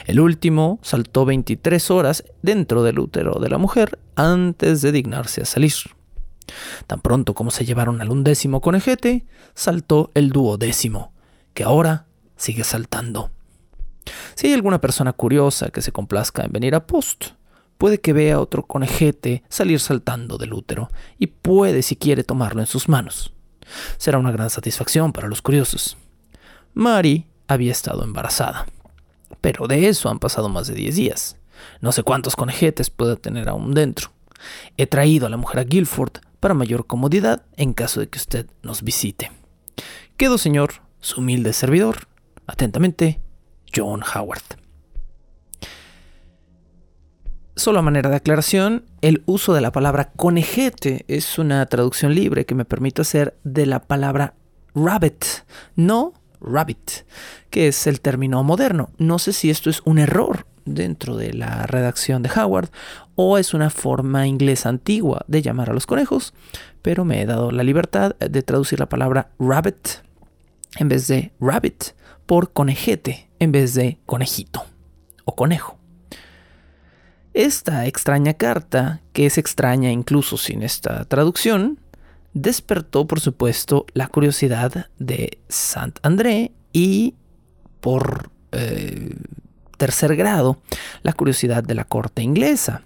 [0.07, 5.45] El último saltó 23 horas dentro del útero de la mujer antes de dignarse a
[5.45, 5.71] salir.
[6.85, 11.13] Tan pronto como se llevaron al undécimo conejete, saltó el duodécimo,
[11.53, 13.31] que ahora sigue saltando.
[14.33, 17.27] Si hay alguna persona curiosa que se complazca en venir a Post,
[17.77, 22.67] puede que vea otro conejete salir saltando del útero y puede si quiere tomarlo en
[22.67, 23.31] sus manos.
[23.97, 25.97] Será una gran satisfacción para los curiosos.
[26.73, 28.65] Mary había estado embarazada,
[29.41, 31.37] pero de eso han pasado más de 10 días.
[31.81, 34.11] No sé cuántos conejetes puede tener aún dentro.
[34.77, 38.47] He traído a la mujer a Guilford para mayor comodidad en caso de que usted
[38.61, 39.31] nos visite.
[40.17, 42.07] Quedo, señor, su humilde servidor.
[42.47, 43.21] Atentamente,
[43.73, 44.64] John Howard.
[47.57, 52.45] Solo a manera de aclaración, el uso de la palabra conejete es una traducción libre
[52.45, 54.33] que me permite hacer de la palabra
[54.73, 55.23] rabbit,
[55.77, 57.05] no rabbit,
[57.49, 58.89] que es el término moderno.
[58.97, 62.71] No sé si esto es un error dentro de la redacción de Howard
[63.15, 66.33] o es una forma inglesa antigua de llamar a los conejos,
[66.81, 69.87] pero me he dado la libertad de traducir la palabra rabbit
[70.77, 71.93] en vez de rabbit
[72.25, 74.65] por conejete en vez de conejito
[75.23, 75.84] o conejo.
[77.35, 81.81] Esta extraña carta, que es extraña incluso sin esta traducción,
[82.33, 87.15] despertó por supuesto la curiosidad de Saint André y
[87.81, 89.17] por eh,
[89.77, 90.61] tercer grado
[91.03, 92.83] la curiosidad de la corte inglesa.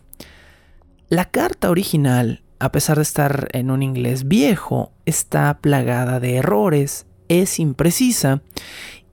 [1.09, 7.05] La carta original, a pesar de estar en un inglés viejo, está plagada de errores,
[7.27, 8.41] es imprecisa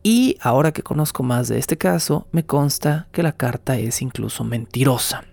[0.07, 4.45] y ahora que conozco más de este caso, me consta que la carta es incluso
[4.45, 5.25] mentirosa.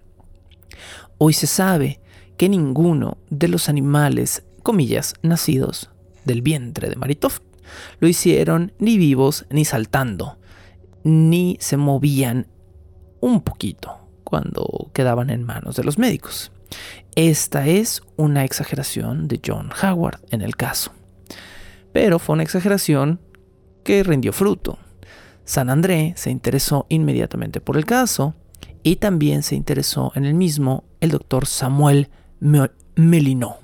[1.20, 2.00] Hoy se sabe
[2.38, 5.92] que ninguno de los animales, comillas, nacidos
[6.26, 7.34] del vientre de Maritov,
[8.00, 10.40] lo hicieron ni vivos ni saltando,
[11.04, 12.48] ni se movían
[13.20, 16.52] un poquito cuando quedaban en manos de los médicos.
[17.14, 20.94] Esta es una exageración de John Howard en el caso.
[21.92, 23.20] Pero fue una exageración
[23.84, 24.78] que rindió fruto.
[25.46, 28.34] San André se interesó inmediatamente por el caso
[28.82, 32.10] y también se interesó en el mismo el doctor Samuel
[32.96, 33.64] Melinot.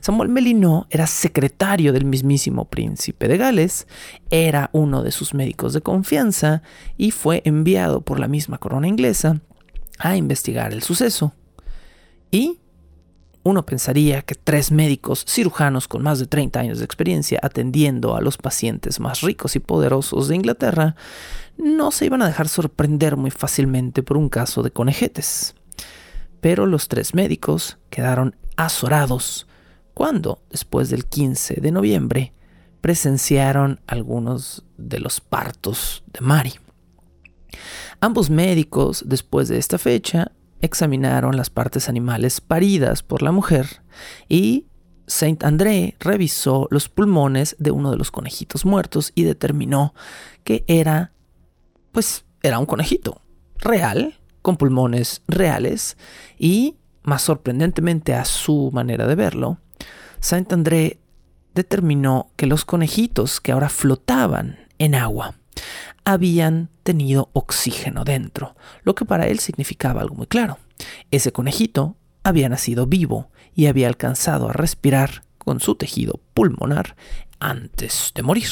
[0.00, 3.86] Samuel Melinot era secretario del mismísimo príncipe de Gales,
[4.30, 6.62] era uno de sus médicos de confianza
[6.96, 9.40] y fue enviado por la misma corona inglesa
[9.98, 11.34] a investigar el suceso.
[12.30, 12.58] Y
[13.42, 18.20] uno pensaría que tres médicos cirujanos con más de 30 años de experiencia atendiendo a
[18.20, 20.94] los pacientes más ricos y poderosos de Inglaterra
[21.56, 25.54] no se iban a dejar sorprender muy fácilmente por un caso de conejetes.
[26.40, 29.46] Pero los tres médicos quedaron azorados
[29.94, 32.32] cuando, después del 15 de noviembre,
[32.80, 36.54] presenciaron algunos de los partos de Mary.
[38.00, 43.82] Ambos médicos, después de esta fecha, examinaron las partes animales paridas por la mujer
[44.28, 44.66] y
[45.06, 49.94] Saint André revisó los pulmones de uno de los conejitos muertos y determinó
[50.44, 51.12] que era,
[51.92, 53.20] pues, era un conejito
[53.58, 55.96] real, con pulmones reales
[56.38, 59.58] y, más sorprendentemente a su manera de verlo,
[60.20, 61.00] Saint André
[61.54, 65.34] determinó que los conejitos que ahora flotaban en agua
[66.04, 70.58] habían tenido oxígeno dentro, lo que para él significaba algo muy claro.
[71.10, 76.96] Ese conejito había nacido vivo y había alcanzado a respirar con su tejido pulmonar
[77.38, 78.48] antes de morir.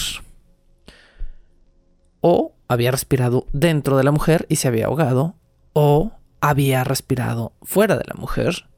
[2.20, 5.36] O había respirado dentro de la mujer y se había ahogado,
[5.72, 8.68] o había respirado fuera de la mujer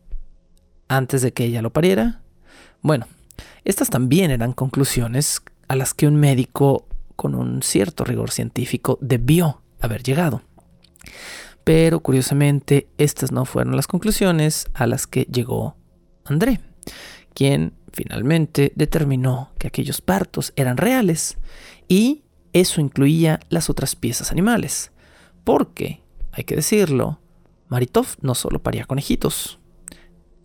[0.88, 2.22] antes de que ella lo pariera.
[2.82, 3.06] Bueno,
[3.64, 6.86] estas también eran conclusiones a las que un médico
[7.20, 10.40] con un cierto rigor científico debió haber llegado.
[11.64, 15.76] Pero curiosamente, estas no fueron las conclusiones a las que llegó
[16.24, 16.60] André,
[17.34, 21.36] quien finalmente determinó que aquellos partos eran reales
[21.88, 22.22] y
[22.54, 24.90] eso incluía las otras piezas animales.
[25.44, 26.00] Porque,
[26.32, 27.20] hay que decirlo,
[27.68, 29.58] Maritov no solo paría conejitos,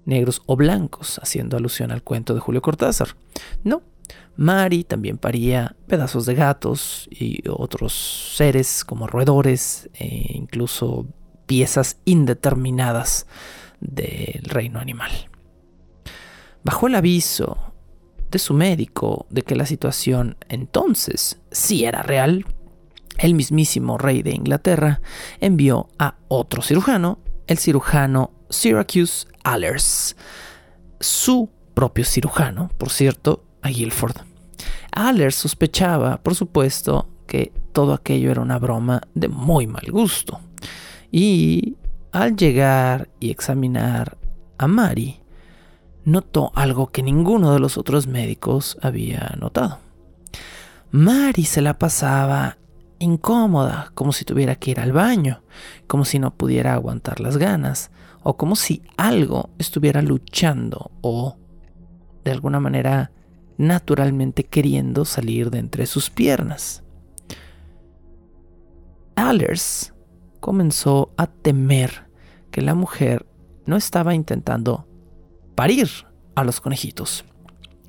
[0.03, 3.15] negros o blancos, haciendo alusión al cuento de Julio Cortázar.
[3.63, 3.82] No,
[4.38, 11.08] Mari también paría pedazos de gatos y otros seres como roedores e incluso
[11.45, 13.28] piezas indeterminadas
[13.80, 15.12] del reino animal.
[16.64, 17.74] Bajo el aviso
[18.32, 22.45] de su médico de que la situación entonces sí era real,
[23.18, 25.01] el mismísimo rey de Inglaterra
[25.39, 30.18] envió a otro cirujano, el cirujano Syracuse Allers,
[30.99, 34.16] su propio cirujano, por cierto, a Guilford.
[34.91, 40.39] Allers sospechaba, por supuesto, que todo aquello era una broma de muy mal gusto.
[41.11, 41.76] Y
[42.11, 44.18] al llegar y examinar
[44.57, 45.20] a Mary,
[46.05, 49.80] notó algo que ninguno de los otros médicos había notado.
[50.91, 52.57] Mary se la pasaba
[52.99, 55.41] incómoda, como si tuviera que ir al baño,
[55.88, 57.89] como si no pudiera aguantar las ganas,
[58.22, 61.38] o como si algo estuviera luchando o
[62.24, 63.11] de alguna manera
[63.58, 66.84] naturalmente queriendo salir de entre sus piernas.
[69.16, 69.93] Allers
[70.39, 72.10] comenzó a temer
[72.51, 73.26] que la mujer
[73.66, 74.88] no estaba intentando
[75.56, 75.89] parir
[76.36, 77.26] a los conejitos,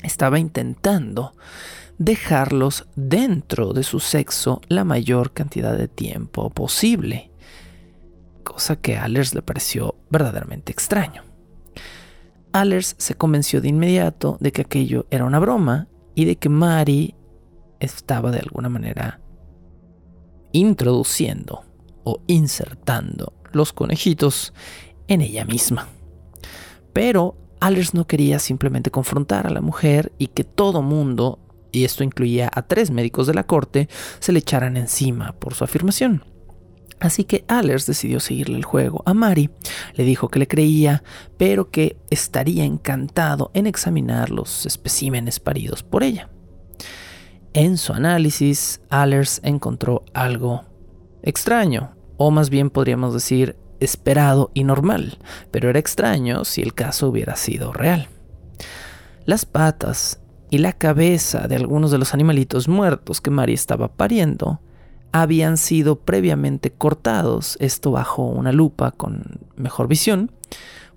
[0.03, 1.35] estaba intentando
[1.99, 7.31] dejarlos dentro de su sexo la mayor cantidad de tiempo posible,
[8.45, 11.25] cosa que a Allers le pareció verdaderamente extraño.
[12.61, 17.15] Allers se convenció de inmediato de que aquello era una broma y de que Mary
[17.81, 19.21] estaba de alguna manera
[20.53, 21.65] introduciendo
[22.05, 24.55] o insertando los conejitos
[25.07, 25.89] en ella misma.
[26.95, 31.39] Pero Allers no quería simplemente confrontar a la mujer y que todo mundo,
[31.73, 33.89] y esto incluía a tres médicos de la corte,
[34.19, 36.25] se le echaran encima por su afirmación.
[36.99, 39.51] Así que Allers decidió seguirle el juego a Mary.
[39.95, 41.03] Le dijo que le creía,
[41.37, 46.31] pero que estaría encantado en examinar los especímenes paridos por ella.
[47.53, 50.65] En su análisis, Allers encontró algo
[51.23, 55.19] extraño, o más bien podríamos decir esperado y normal,
[55.51, 58.09] pero era extraño si el caso hubiera sido real.
[59.25, 60.21] Las patas
[60.51, 64.61] y la cabeza de algunos de los animalitos muertos que Mary estaba pariendo
[65.23, 70.33] habían sido previamente cortados, esto bajo una lupa con mejor visión,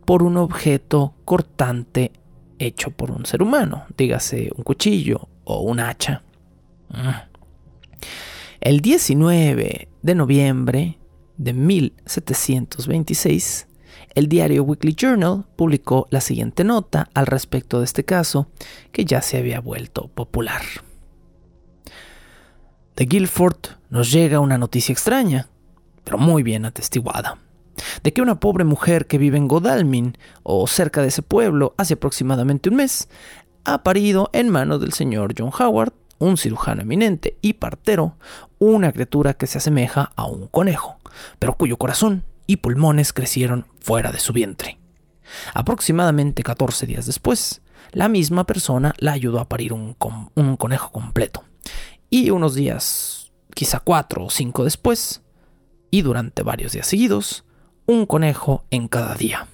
[0.06, 2.12] por un objeto cortante
[2.60, 6.24] hecho por un ser humano, dígase un cuchillo o un hacha.
[6.90, 7.30] Mm.
[8.62, 11.00] El 19 de noviembre
[11.38, 13.68] de 1726,
[14.16, 18.48] el diario Weekly Journal publicó la siguiente nota al respecto de este caso
[18.92, 20.62] que ya se había vuelto popular.
[23.00, 25.48] De Guilford nos llega una noticia extraña,
[26.04, 27.38] pero muy bien atestiguada,
[28.04, 31.94] de que una pobre mujer que vive en Godalming o cerca de ese pueblo hace
[31.94, 33.08] aproximadamente un mes
[33.64, 38.18] ha parido en manos del señor John Howard, un cirujano eminente y partero,
[38.58, 40.98] una criatura que se asemeja a un conejo,
[41.40, 44.78] pero cuyo corazón y pulmones crecieron fuera de su vientre.
[45.54, 47.62] Aproximadamente 14 días después,
[47.94, 49.96] la misma persona la ayudó a parir un,
[50.36, 51.46] un conejo completo,
[52.10, 55.22] y unos días, quizá cuatro o cinco después,
[55.92, 57.46] y durante varios días seguidos,
[57.86, 59.48] un conejo en cada día.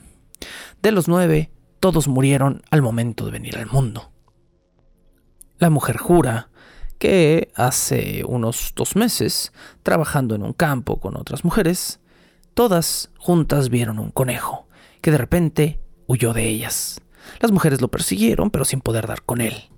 [0.81, 4.11] De los nueve, todos murieron al momento de venir al mundo.
[5.57, 6.49] La mujer jura
[6.97, 9.51] que hace unos dos meses,
[9.83, 11.99] trabajando en un campo con otras mujeres,
[12.53, 14.67] todas juntas vieron un conejo,
[15.01, 17.01] que de repente huyó de ellas.
[17.39, 19.69] Las mujeres lo persiguieron, pero sin poder dar con él.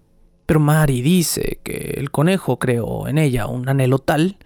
[0.47, 4.37] Pero Mari dice que el conejo creó en ella un anhelo tal,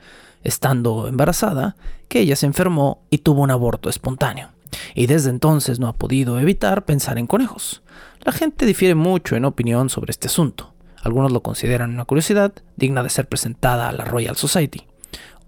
[0.43, 1.75] estando embarazada,
[2.07, 4.49] que ella se enfermó y tuvo un aborto espontáneo.
[4.95, 7.83] Y desde entonces no ha podido evitar pensar en conejos.
[8.21, 10.73] La gente difiere mucho en opinión sobre este asunto.
[11.03, 14.87] Algunos lo consideran una curiosidad digna de ser presentada a la Royal Society.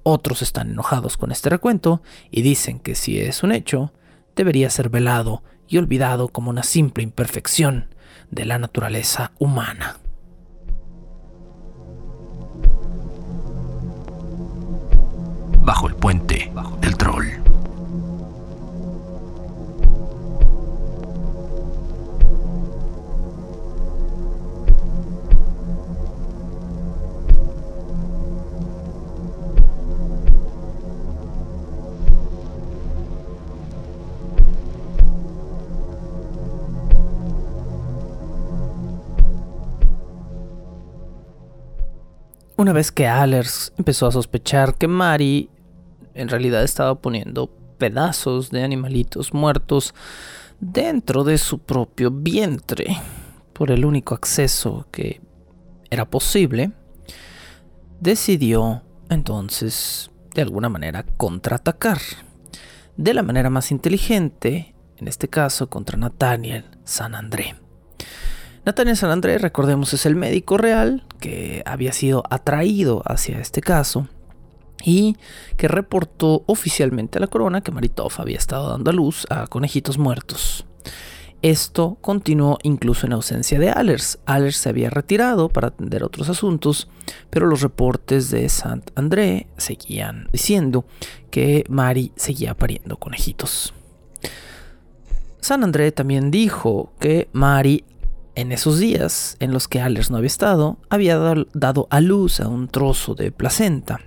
[0.04, 3.92] Otros están enojados con este recuento y dicen que si es un hecho,
[4.36, 7.88] debería ser velado y olvidado como una simple imperfección
[8.30, 9.98] de la naturaleza humana.
[15.64, 16.52] bajo el puente
[16.82, 17.44] del troll.
[42.56, 45.50] Una vez que Allers empezó a sospechar que Mari
[46.14, 49.94] en realidad estaba poniendo pedazos de animalitos muertos
[50.60, 52.98] dentro de su propio vientre
[53.54, 55.22] por el único acceso que
[55.90, 56.72] era posible,
[58.00, 62.00] decidió entonces de alguna manera contraatacar.
[62.96, 67.56] De la manera más inteligente, en este caso contra Nathaniel San André.
[68.66, 74.08] Nathaniel San André, recordemos, es el médico real que había sido atraído hacia este caso
[74.84, 75.18] y
[75.58, 79.98] que reportó oficialmente a la corona que Maritov había estado dando a luz a conejitos
[79.98, 80.66] muertos.
[81.42, 84.18] Esto continuó incluso en ausencia de Allers.
[84.26, 86.88] Allers se había retirado para atender otros asuntos,
[87.30, 90.86] pero los reportes de Saint André seguían diciendo
[91.32, 93.74] que Mari seguía pariendo conejitos.
[95.42, 97.84] San André también dijo que Mari,
[98.36, 101.18] en esos días en los que Allers no había estado, había
[101.54, 104.00] dado a luz a un trozo de placenta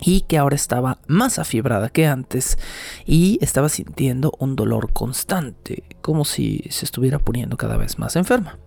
[0.00, 2.58] y que ahora estaba más afibrada que antes
[3.04, 8.58] y estaba sintiendo un dolor constante, como si se estuviera poniendo cada vez más enferma.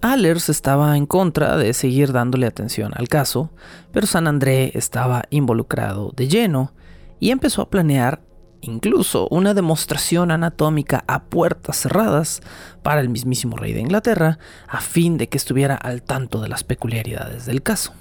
[0.00, 3.50] Allers estaba en contra de seguir dándole atención al caso,
[3.92, 6.72] pero San André estaba involucrado de lleno
[7.18, 8.22] y empezó a planear
[8.60, 12.40] incluso una demostración anatómica a puertas cerradas
[12.82, 16.64] para el mismísimo rey de Inglaterra, a fin de que estuviera al tanto de las
[16.64, 17.92] peculiaridades del caso.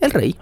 [0.00, 0.36] El rey,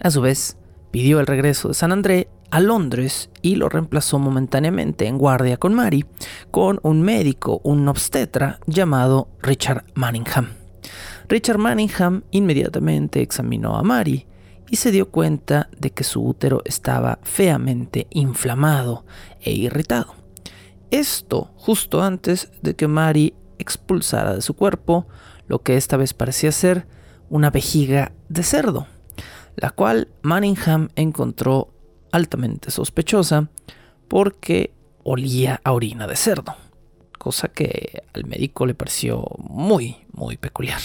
[0.00, 0.56] a su vez,
[0.94, 5.74] pidió el regreso de San André a Londres y lo reemplazó momentáneamente en guardia con
[5.74, 6.04] Mary
[6.52, 10.50] con un médico, un obstetra llamado Richard Manningham.
[11.28, 14.28] Richard Manningham inmediatamente examinó a Mary
[14.70, 19.04] y se dio cuenta de que su útero estaba feamente inflamado
[19.40, 20.14] e irritado.
[20.92, 25.08] Esto justo antes de que Mary expulsara de su cuerpo
[25.48, 26.86] lo que esta vez parecía ser
[27.30, 28.86] una vejiga de cerdo
[29.56, 31.72] la cual Manningham encontró
[32.12, 33.48] altamente sospechosa
[34.08, 36.54] porque olía a orina de cerdo,
[37.18, 40.80] cosa que al médico le pareció muy, muy peculiar.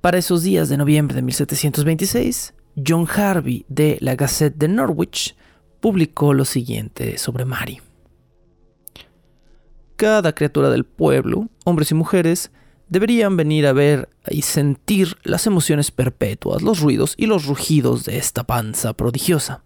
[0.00, 2.54] Para esos días de noviembre de 1726,
[2.86, 5.36] John Harvey de la Gazette de Norwich
[5.80, 7.80] publicó lo siguiente sobre Mary.
[9.96, 12.52] Cada criatura del pueblo, hombres y mujeres,
[12.88, 18.18] deberían venir a ver y sentir las emociones perpetuas, los ruidos y los rugidos de
[18.18, 19.62] esta panza prodigiosa.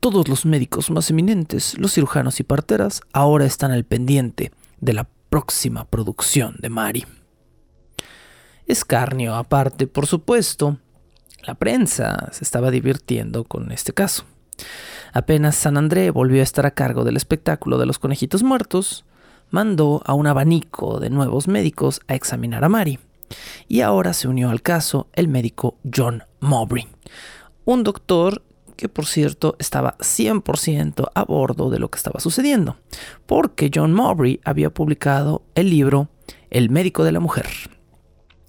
[0.00, 5.08] Todos los médicos más eminentes, los cirujanos y parteras, ahora están al pendiente de la
[5.28, 7.06] próxima producción de Mari.
[8.66, 10.78] Escarnio aparte, por supuesto,
[11.46, 14.24] la prensa se estaba divirtiendo con este caso.
[15.12, 19.04] Apenas San André volvió a estar a cargo del espectáculo de los conejitos muertos,
[19.50, 22.98] mandó a un abanico de nuevos médicos a examinar a Mary.
[23.68, 26.86] Y ahora se unió al caso el médico John Mowbray,
[27.64, 28.42] un doctor
[28.76, 32.76] que por cierto estaba 100% a bordo de lo que estaba sucediendo,
[33.26, 36.08] porque John Mowbray había publicado el libro
[36.48, 37.46] El médico de la mujer.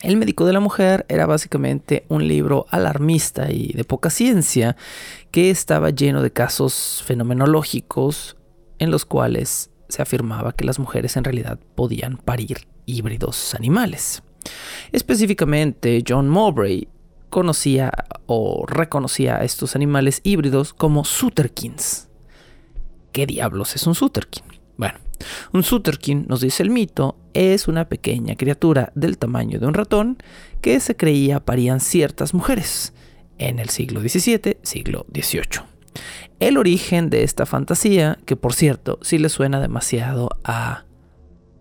[0.01, 4.77] El médico de la mujer era básicamente un libro alarmista y de poca ciencia
[5.31, 8.37] que estaba lleno de casos fenomenológicos
[8.77, 14.23] en los cuales se afirmaba que las mujeres en realidad podían parir híbridos animales.
[14.91, 16.87] Específicamente, John Mowbray
[17.29, 17.91] conocía
[18.25, 22.07] o reconocía a estos animales híbridos como Sutterkins.
[23.11, 24.43] ¿Qué diablos es un Sutterkin?
[24.77, 24.99] Bueno,
[25.51, 30.17] un Sutterkin, nos dice el mito, es una pequeña criatura del tamaño de un ratón
[30.61, 32.93] que se creía parían ciertas mujeres
[33.37, 35.69] en el siglo XVII, siglo XVIII
[36.39, 40.85] el origen de esta fantasía, que por cierto, si le suena demasiado a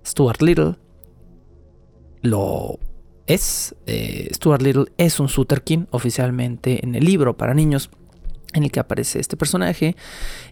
[0.05, 0.77] Stuart Little,
[2.23, 2.79] lo
[3.27, 3.75] es.
[3.87, 7.91] Eh, Stuart Little es un Sutterkin oficialmente en el libro para niños
[8.55, 9.95] en el que aparece este personaje.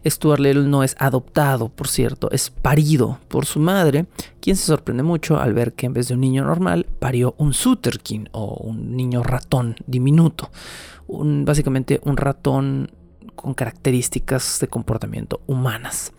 [0.04, 4.06] Stuart Little no es adoptado, por cierto, es parido por su madre,
[4.40, 7.54] quien se sorprende mucho al ver que en vez de un niño normal parió un
[7.54, 10.50] Sutterkin o un niño ratón diminuto.
[11.06, 12.90] Un, básicamente un ratón
[13.36, 16.12] con características de comportamiento humanas.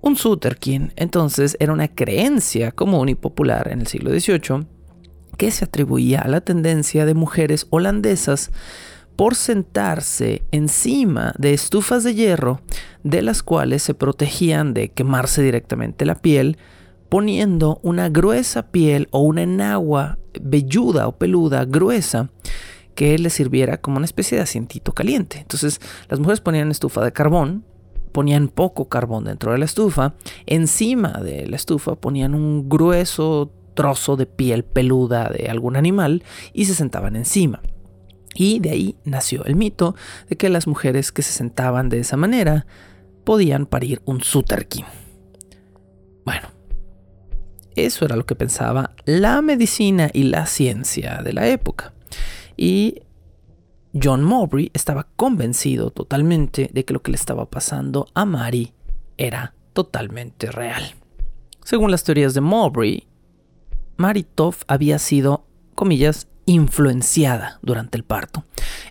[0.00, 4.66] Un Sutterkin entonces era una creencia común y popular en el siglo XVIII
[5.36, 8.50] que se atribuía a la tendencia de mujeres holandesas
[9.16, 12.60] por sentarse encima de estufas de hierro
[13.04, 16.58] de las cuales se protegían de quemarse directamente la piel
[17.08, 22.30] poniendo una gruesa piel o una enagua velluda o peluda gruesa
[22.94, 25.38] que le sirviera como una especie de asientito caliente.
[25.38, 27.64] Entonces las mujeres ponían estufa de carbón,
[28.12, 30.14] ponían poco carbón dentro de la estufa,
[30.46, 36.22] encima de la estufa ponían un grueso trozo de piel peluda de algún animal
[36.52, 37.62] y se sentaban encima.
[38.34, 39.94] Y de ahí nació el mito
[40.28, 42.66] de que las mujeres que se sentaban de esa manera
[43.24, 44.84] podían parir un Suterkin.
[46.24, 46.48] Bueno,
[47.74, 51.92] eso era lo que pensaba la medicina y la ciencia de la época.
[52.62, 53.02] Y
[54.00, 58.72] John Mowbray estaba convencido totalmente de que lo que le estaba pasando a Mary
[59.18, 60.94] era totalmente real.
[61.64, 63.08] Según las teorías de Mowbray,
[63.96, 65.44] Mary Toff había sido,
[65.74, 68.44] comillas, influenciada durante el parto.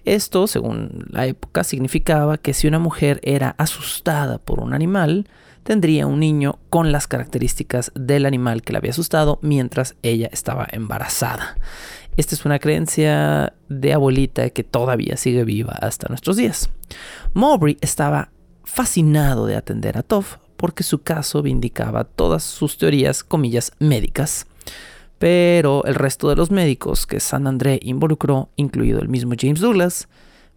[0.04, 5.30] Esto, según la época, significaba que si una mujer era asustada por un animal,
[5.64, 10.68] tendría un niño con las características del animal que la había asustado mientras ella estaba
[10.72, 11.56] embarazada.
[12.18, 16.70] Esta es una creencia de abuelita que todavía sigue viva hasta nuestros días.
[17.34, 18.32] Mowbray estaba
[18.64, 24.46] fascinado de atender a Toff porque su caso vindicaba todas sus teorías, comillas, médicas.
[25.18, 30.08] Pero el resto de los médicos que San André involucró, incluido el mismo James Douglas,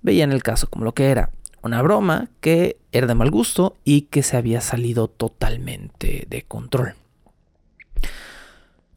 [0.03, 1.31] veían el caso como lo que era,
[1.63, 6.95] una broma que era de mal gusto y que se había salido totalmente de control.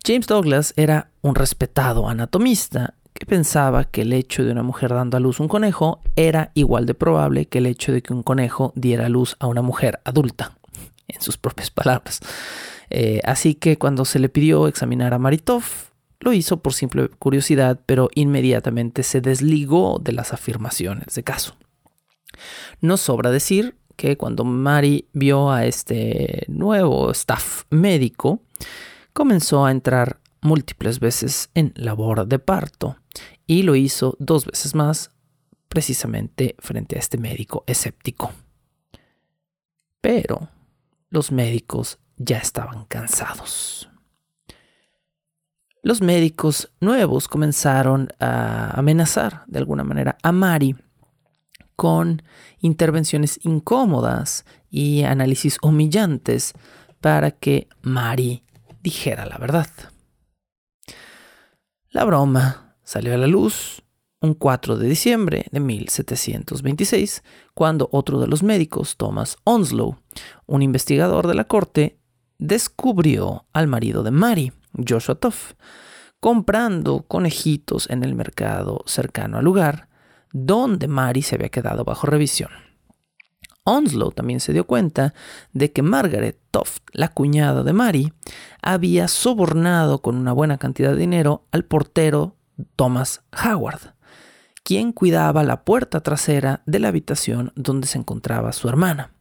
[0.08, 5.18] James Douglas era un respetado anatomista que pensaba que el hecho de una mujer dando
[5.18, 8.72] a luz un conejo era igual de probable que el hecho de que un conejo
[8.74, 10.58] diera a luz a una mujer adulta,
[11.10, 12.22] en sus propias palabras.
[12.90, 15.64] Eh, así que cuando se le pidió examinar a Maritov,
[16.22, 21.58] lo hizo por simple curiosidad, pero inmediatamente se desligó de las afirmaciones de caso.
[22.80, 28.40] No sobra decir que cuando Mari vio a este nuevo staff médico,
[29.18, 32.98] comenzó a entrar múltiples veces en labor de parto
[33.48, 35.10] y lo hizo dos veces más
[35.70, 38.32] precisamente frente a este médico escéptico.
[40.02, 40.50] Pero
[41.10, 43.90] los médicos ya estaban cansados.
[45.82, 50.76] Los médicos nuevos comenzaron a amenazar de alguna manera a Mari
[51.76, 52.22] con
[52.60, 56.54] intervenciones incómodas y análisis humillantes
[57.02, 58.44] para que Mari
[58.88, 59.68] dijera la verdad.
[61.90, 63.84] La broma salió a la luz
[64.22, 67.22] un 4 de diciembre de 1726,
[67.54, 69.98] cuando otro de los médicos, Thomas Onslow,
[70.46, 72.00] un investigador de la corte,
[72.38, 74.54] descubrió al marido de Mary,
[74.88, 75.56] Joshua Toff,
[76.22, 79.90] comprando conejitos en el mercado cercano al lugar
[80.32, 82.67] donde Mary se había quedado bajo revisión.
[83.68, 85.14] Onslow también se dio cuenta
[85.52, 88.14] de que Margaret Toft, la cuñada de Mary,
[88.62, 92.38] había sobornado con una buena cantidad de dinero al portero
[92.78, 93.94] Thomas Howard,
[94.64, 99.12] quien cuidaba la puerta trasera de la habitación donde se encontraba su hermana.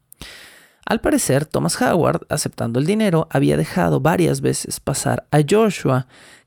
[0.87, 6.07] Al parecer, Thomas Howard, aceptando el dinero, había dejado varias veces pasar a Joshua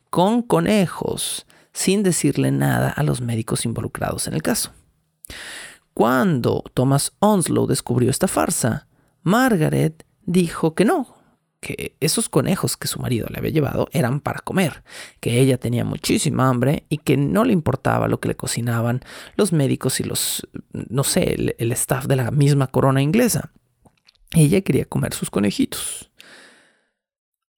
[0.10, 4.72] con conejos sin decirle nada a los médicos involucrados en el caso.
[6.00, 8.88] Cuando Thomas Onslow descubrió esta farsa,
[9.22, 11.14] Margaret dijo que no,
[11.60, 14.82] que esos conejos que su marido le había llevado eran para comer,
[15.20, 19.02] que ella tenía muchísima hambre y que no le importaba lo que le cocinaban
[19.36, 23.52] los médicos y los, no sé, el, staff de la misma corona inglesa.
[24.32, 26.14] Ella quería comer sus conejitos.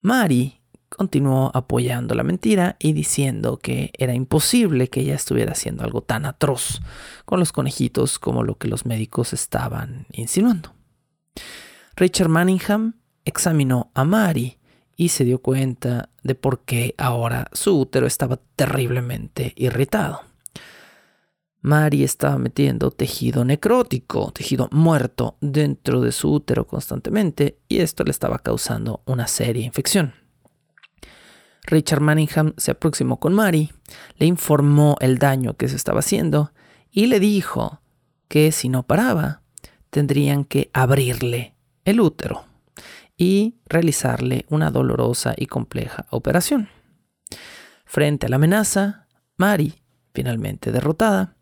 [0.00, 0.61] Mary
[0.96, 6.26] continuó apoyando la mentira y diciendo que era imposible que ella estuviera haciendo algo tan
[6.26, 6.80] atroz
[7.24, 10.74] con los conejitos como lo que los médicos estaban insinuando.
[11.96, 14.58] Richard Manningham examinó a Mary
[14.96, 20.20] y se dio cuenta de por qué ahora su útero estaba terriblemente irritado.
[21.60, 28.10] Mary estaba metiendo tejido necrótico, tejido muerto, dentro de su útero constantemente y esto le
[28.10, 30.21] estaba causando una seria infección.
[31.64, 33.70] Richard Manningham se aproximó con Mary,
[34.16, 36.52] le informó el daño que se estaba haciendo
[36.90, 37.80] y le dijo
[38.28, 39.42] que si no paraba,
[39.90, 41.54] tendrían que abrirle
[41.84, 42.44] el útero
[43.16, 46.68] y realizarle una dolorosa y compleja operación.
[47.84, 49.06] Frente a la amenaza,
[49.36, 49.82] Mary,
[50.14, 51.36] finalmente derrotada,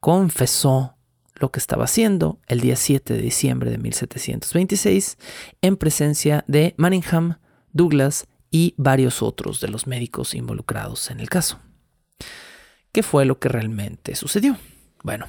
[0.00, 0.96] confesó
[1.34, 5.18] lo que estaba haciendo el día 7 de diciembre de 1726
[5.60, 7.38] en presencia de Manningham,
[7.72, 11.58] Douglas y varios otros de los médicos involucrados en el caso.
[12.92, 14.56] ¿Qué fue lo que realmente sucedió?
[15.02, 15.26] Bueno,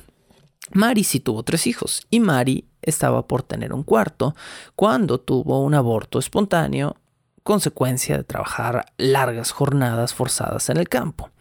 [0.74, 4.36] Mary sí tuvo tres hijos y Mary estaba por tener un cuarto
[4.76, 6.98] cuando tuvo un aborto espontáneo,
[7.44, 11.32] consecuencia de trabajar largas jornadas forzadas en el campo.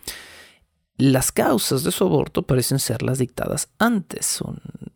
[0.98, 4.40] Las causas de su aborto parecen ser las dictadas antes.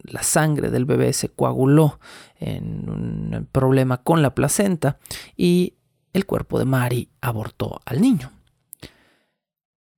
[0.02, 1.98] La sangre del bebé se coaguló
[2.38, 4.98] en un problema con la placenta
[5.36, 5.75] y
[6.16, 8.32] el cuerpo de Mari abortó al niño.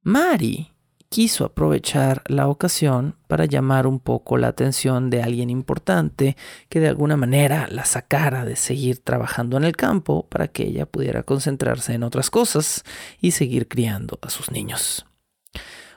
[0.02, 0.72] Mari
[1.08, 6.36] quiso aprovechar la ocasión para llamar un poco la atención de alguien importante
[6.68, 10.86] que de alguna manera la sacara de seguir trabajando en el campo para que ella
[10.86, 12.84] pudiera concentrarse en otras cosas
[13.20, 15.06] y seguir criando a sus niños.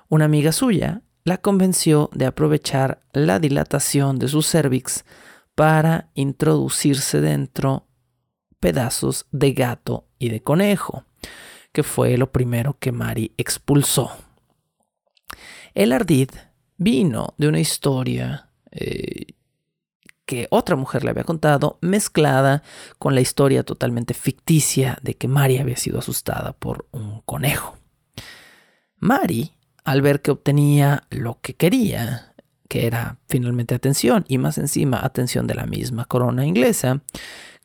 [0.07, 5.03] Una amiga suya la convenció de aprovechar la dilatación de su cervix
[5.55, 7.87] para introducirse dentro
[8.59, 11.03] pedazos de gato y de conejo,
[11.73, 14.11] que fue lo primero que Mari expulsó.
[15.73, 16.29] El ardid
[16.77, 19.33] vino de una historia eh,
[20.25, 22.61] que otra mujer le había contado, mezclada
[22.99, 27.77] con la historia totalmente ficticia de que Mari había sido asustada por un conejo.
[28.97, 29.53] Mari,
[29.83, 32.35] al ver que obtenía lo que quería,
[32.69, 37.01] que era finalmente atención y más encima atención de la misma corona inglesa,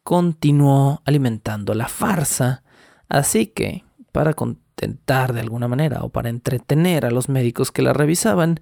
[0.07, 2.63] continuó alimentando la farsa,
[3.09, 3.83] así que,
[4.13, 8.61] para contentar de alguna manera o para entretener a los médicos que la revisaban,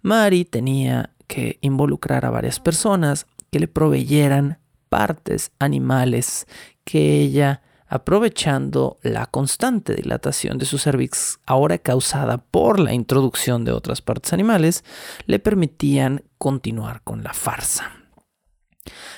[0.00, 6.46] Mari tenía que involucrar a varias personas que le proveyeran partes animales
[6.84, 13.72] que ella, aprovechando la constante dilatación de su cervix, ahora causada por la introducción de
[13.72, 14.84] otras partes animales,
[15.26, 17.92] le permitían continuar con la farsa.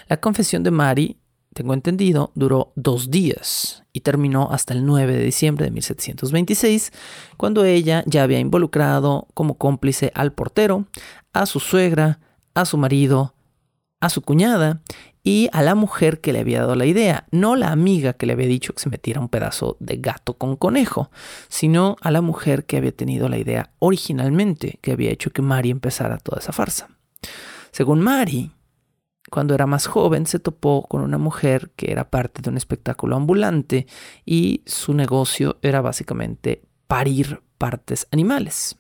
[0.09, 1.20] La confesión de Mari
[1.61, 6.91] tengo entendido, duró dos días y terminó hasta el 9 de diciembre de 1726,
[7.37, 10.87] cuando ella ya había involucrado como cómplice al portero,
[11.35, 12.19] a su suegra,
[12.55, 13.35] a su marido,
[14.01, 14.81] a su cuñada
[15.23, 18.33] y a la mujer que le había dado la idea, no la amiga que le
[18.33, 21.11] había dicho que se metiera un pedazo de gato con conejo,
[21.49, 25.69] sino a la mujer que había tenido la idea originalmente, que había hecho que Mari
[25.69, 26.89] empezara toda esa farsa.
[27.71, 28.51] Según Mari,
[29.31, 33.17] cuando era más joven se topó con una mujer que era parte de un espectáculo
[33.17, 33.87] ambulante
[34.27, 38.77] y su negocio era básicamente parir partes animales.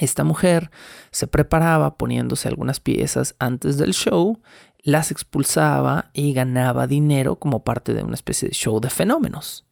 [0.00, 0.70] Esta mujer
[1.10, 4.40] se preparaba poniéndose algunas piezas antes del show,
[4.82, 9.66] las expulsaba y ganaba dinero como parte de una especie de show de fenómenos.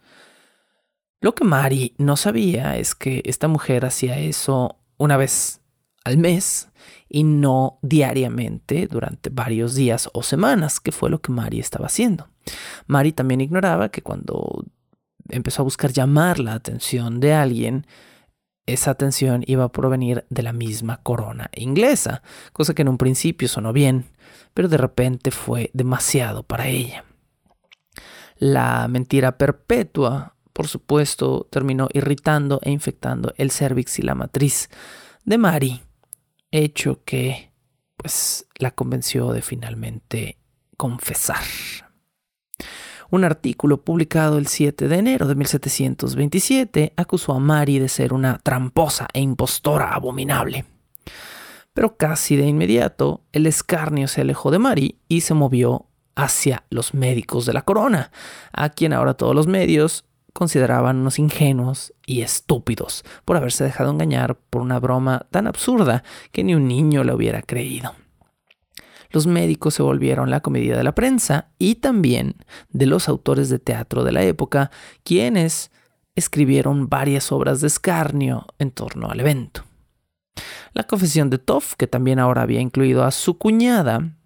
[1.20, 5.59] Lo que Mari no sabía es que esta mujer hacía eso una vez
[6.10, 6.68] al mes
[7.08, 12.28] y no diariamente durante varios días o semanas, que fue lo que Mari estaba haciendo.
[12.86, 14.64] Mari también ignoraba que cuando
[15.28, 17.86] empezó a buscar llamar la atención de alguien,
[18.66, 23.48] esa atención iba a provenir de la misma corona inglesa, cosa que en un principio
[23.48, 24.04] sonó bien,
[24.54, 27.04] pero de repente fue demasiado para ella.
[28.36, 34.70] La mentira perpetua, por supuesto, terminó irritando e infectando el cervix y la matriz
[35.24, 35.82] de Mari,
[36.50, 37.50] hecho que
[37.96, 40.38] pues la convenció de finalmente
[40.76, 41.42] confesar.
[43.10, 48.38] Un artículo publicado el 7 de enero de 1727 acusó a Mari de ser una
[48.38, 50.64] tramposa e impostora abominable.
[51.74, 56.94] Pero casi de inmediato el escarnio se alejó de Mari y se movió hacia los
[56.94, 58.12] médicos de la corona,
[58.52, 60.04] a quien ahora todos los medios
[60.40, 66.42] consideraban unos ingenuos y estúpidos por haberse dejado engañar por una broma tan absurda que
[66.42, 67.94] ni un niño la hubiera creído.
[69.10, 72.36] Los médicos se volvieron la comedia de la prensa y también
[72.70, 74.70] de los autores de teatro de la época,
[75.04, 75.72] quienes
[76.14, 79.64] escribieron varias obras de escarnio en torno al evento.
[80.72, 84.16] La confesión de Toff, que también ahora había incluido a su cuñada,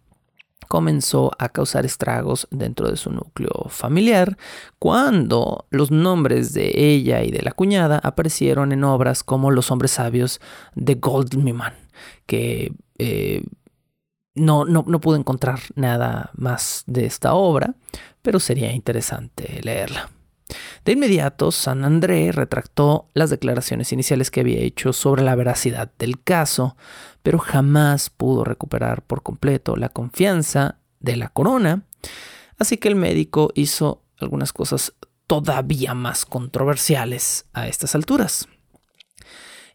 [0.68, 4.36] comenzó a causar estragos dentro de su núcleo familiar
[4.78, 9.92] cuando los nombres de ella y de la cuñada aparecieron en obras como Los hombres
[9.92, 10.40] sabios
[10.74, 11.74] de Goldman,
[12.26, 13.42] que eh,
[14.34, 17.74] no, no, no pude encontrar nada más de esta obra,
[18.22, 20.10] pero sería interesante leerla.
[20.84, 26.22] De inmediato, San André retractó las declaraciones iniciales que había hecho sobre la veracidad del
[26.22, 26.76] caso,
[27.24, 31.84] pero jamás pudo recuperar por completo la confianza de la corona,
[32.58, 34.92] así que el médico hizo algunas cosas
[35.26, 38.46] todavía más controversiales a estas alturas.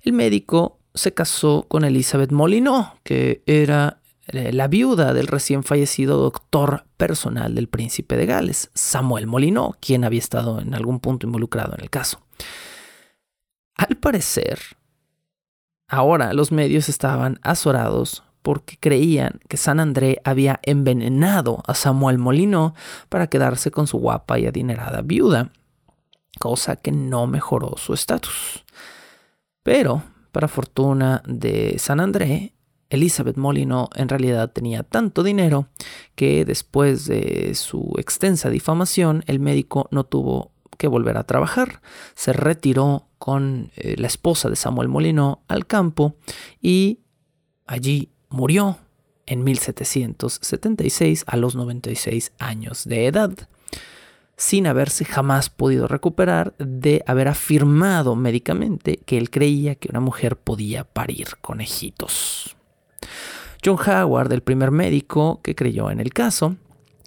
[0.02, 6.18] El médico se casó con Elizabeth Molyneux, que era eh, la viuda del recién fallecido
[6.18, 11.74] doctor personal del príncipe de Gales, Samuel Molyneux, quien había estado en algún punto involucrado
[11.74, 12.22] en el caso.
[13.76, 14.60] Al parecer,
[15.90, 22.74] ahora los medios estaban azorados porque creían que San André había envenenado a Samuel Molyneux
[23.10, 25.52] para quedarse con su guapa y adinerada viuda,
[26.40, 28.64] cosa que no mejoró su estatus.
[29.64, 32.54] Pero, para fortuna de San André,
[32.90, 35.68] Elizabeth Molino en realidad tenía tanto dinero
[36.16, 41.82] que después de su extensa difamación el médico no tuvo que volver a trabajar.
[42.16, 46.16] Se retiró con eh, la esposa de Samuel Molino al campo
[46.62, 47.02] y
[47.68, 48.80] allí murió
[49.28, 53.32] en 1776 a los 96 años de edad,
[54.38, 60.38] sin haberse jamás podido recuperar de haber afirmado médicamente que él creía que una mujer
[60.38, 62.56] podía parir conejitos.
[63.64, 66.56] John Howard, el primer médico que creyó en el caso,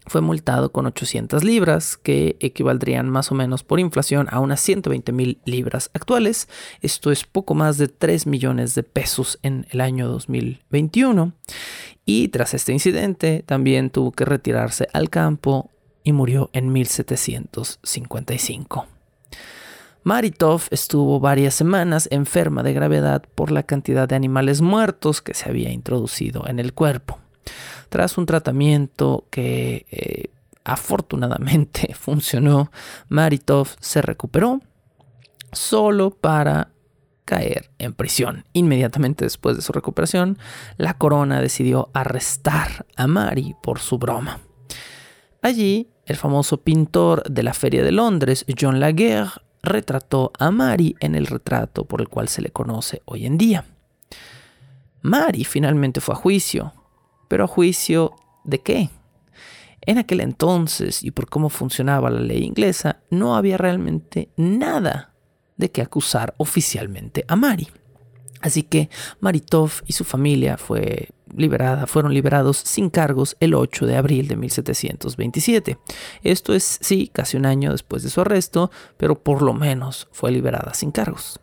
[0.06, 5.12] fue multado con 800 libras, que equivaldrían más o menos por inflación a unas 120
[5.12, 6.48] mil libras actuales.
[6.80, 11.32] Esto es poco más de 3 millones de pesos en el año 2021.
[12.04, 15.70] Y tras este incidente también tuvo que retirarse al campo
[16.04, 18.86] y murió en 1755.
[20.04, 25.48] Maritov estuvo varias semanas enferma de gravedad por la cantidad de animales muertos que se
[25.48, 27.21] había introducido en el cuerpo.
[27.92, 30.30] Tras un tratamiento que eh,
[30.64, 32.72] afortunadamente funcionó,
[33.10, 34.62] Maritov se recuperó
[35.52, 36.70] solo para
[37.26, 38.46] caer en prisión.
[38.54, 40.38] Inmediatamente después de su recuperación,
[40.78, 44.40] la corona decidió arrestar a Mari por su broma.
[45.42, 49.32] Allí, el famoso pintor de la Feria de Londres, John Laguerre,
[49.62, 53.66] retrató a Mari en el retrato por el cual se le conoce hoy en día.
[55.02, 56.72] Mari finalmente fue a juicio,
[57.32, 58.12] pero a juicio
[58.44, 58.90] de qué?
[59.80, 65.14] En aquel entonces, y por cómo funcionaba la ley inglesa, no había realmente nada
[65.56, 67.68] de qué acusar oficialmente a Mari.
[68.42, 73.96] Así que Maritov y su familia fue liberada, fueron liberados sin cargos el 8 de
[73.96, 75.78] abril de 1727.
[76.22, 80.32] Esto es, sí, casi un año después de su arresto, pero por lo menos fue
[80.32, 81.40] liberada sin cargos.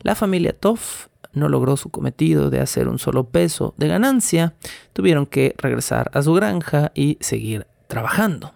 [0.00, 1.08] La familia Toff
[1.38, 4.54] no logró su cometido de hacer un solo peso de ganancia,
[4.92, 8.52] tuvieron que regresar a su granja y seguir trabajando.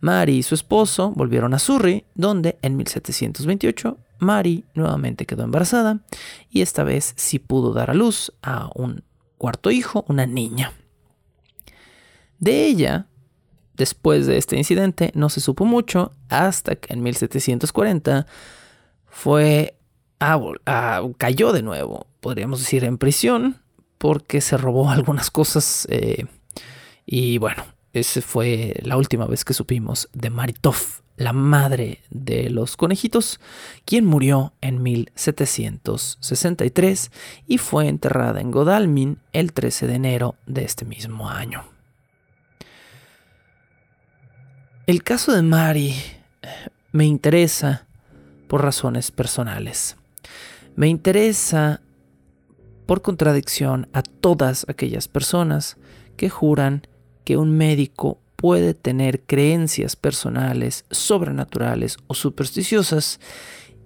[0.00, 6.00] Mary y su esposo volvieron a Surrey, donde en 1728 Mary nuevamente quedó embarazada
[6.50, 9.04] y esta vez sí pudo dar a luz a un
[9.38, 10.72] cuarto hijo, una niña.
[12.38, 13.06] De ella,
[13.74, 18.26] después de este incidente, no se supo mucho hasta que en 1740
[19.06, 19.75] fue
[20.18, 23.62] cayó de nuevo, podríamos decir, en prisión
[23.98, 26.26] porque se robó algunas cosas eh,
[27.04, 30.76] y bueno, esa fue la última vez que supimos de Maritov,
[31.16, 33.40] la madre de los conejitos,
[33.84, 37.12] quien murió en 1763
[37.46, 41.62] y fue enterrada en Godalming el 13 de enero de este mismo año.
[44.86, 45.94] El caso de Mari
[46.42, 47.86] eh, me interesa
[48.46, 49.96] por razones personales.
[50.76, 51.80] Me interesa
[52.84, 55.78] por contradicción a todas aquellas personas
[56.18, 56.86] que juran
[57.24, 63.20] que un médico puede tener creencias personales, sobrenaturales o supersticiosas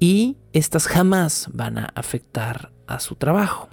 [0.01, 3.69] y estas jamás van a afectar a su trabajo.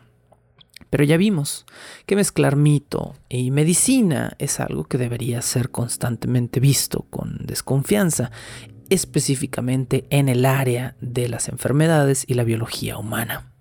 [0.91, 1.65] Pero ya vimos
[2.05, 8.31] que mezclar mito y medicina es algo que debería ser constantemente visto con desconfianza,
[8.89, 13.51] específicamente en el área de las enfermedades y la biología humana.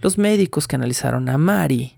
[0.00, 1.96] Los médicos que analizaron a Mari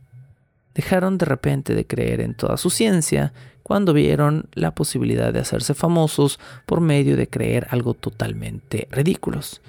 [0.74, 3.32] dejaron de repente de creer en toda su ciencia
[3.62, 9.60] cuando vieron la posibilidad de hacerse famosos por medio de creer algo totalmente ridículos.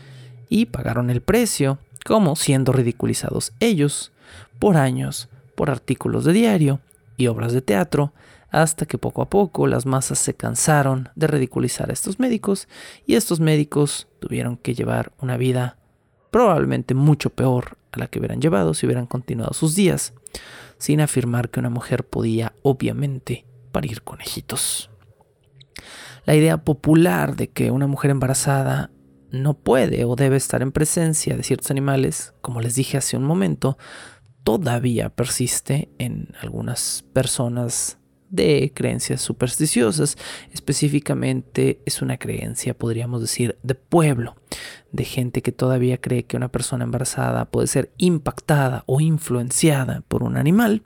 [0.47, 4.11] Y pagaron el precio, como siendo ridiculizados ellos,
[4.57, 6.79] por años, por artículos de diario
[7.17, 8.13] y obras de teatro,
[8.51, 12.67] hasta que poco a poco las masas se cansaron de ridiculizar a estos médicos
[13.05, 15.77] y estos médicos tuvieron que llevar una vida
[16.31, 20.13] probablemente mucho peor a la que hubieran llevado si hubieran continuado sus días,
[20.77, 24.89] sin afirmar que una mujer podía, obviamente, parir conejitos.
[26.25, 28.91] La idea popular de que una mujer embarazada
[29.31, 33.23] no puede o debe estar en presencia de ciertos animales, como les dije hace un
[33.23, 33.77] momento,
[34.43, 37.98] todavía persiste en algunas personas
[38.29, 40.17] de creencias supersticiosas.
[40.53, 44.35] Específicamente es una creencia, podríamos decir, de pueblo,
[44.91, 50.23] de gente que todavía cree que una persona embarazada puede ser impactada o influenciada por
[50.23, 50.83] un animal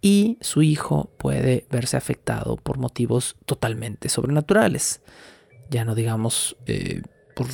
[0.00, 5.02] y su hijo puede verse afectado por motivos totalmente sobrenaturales.
[5.70, 7.02] Ya no digamos eh,
[7.34, 7.46] por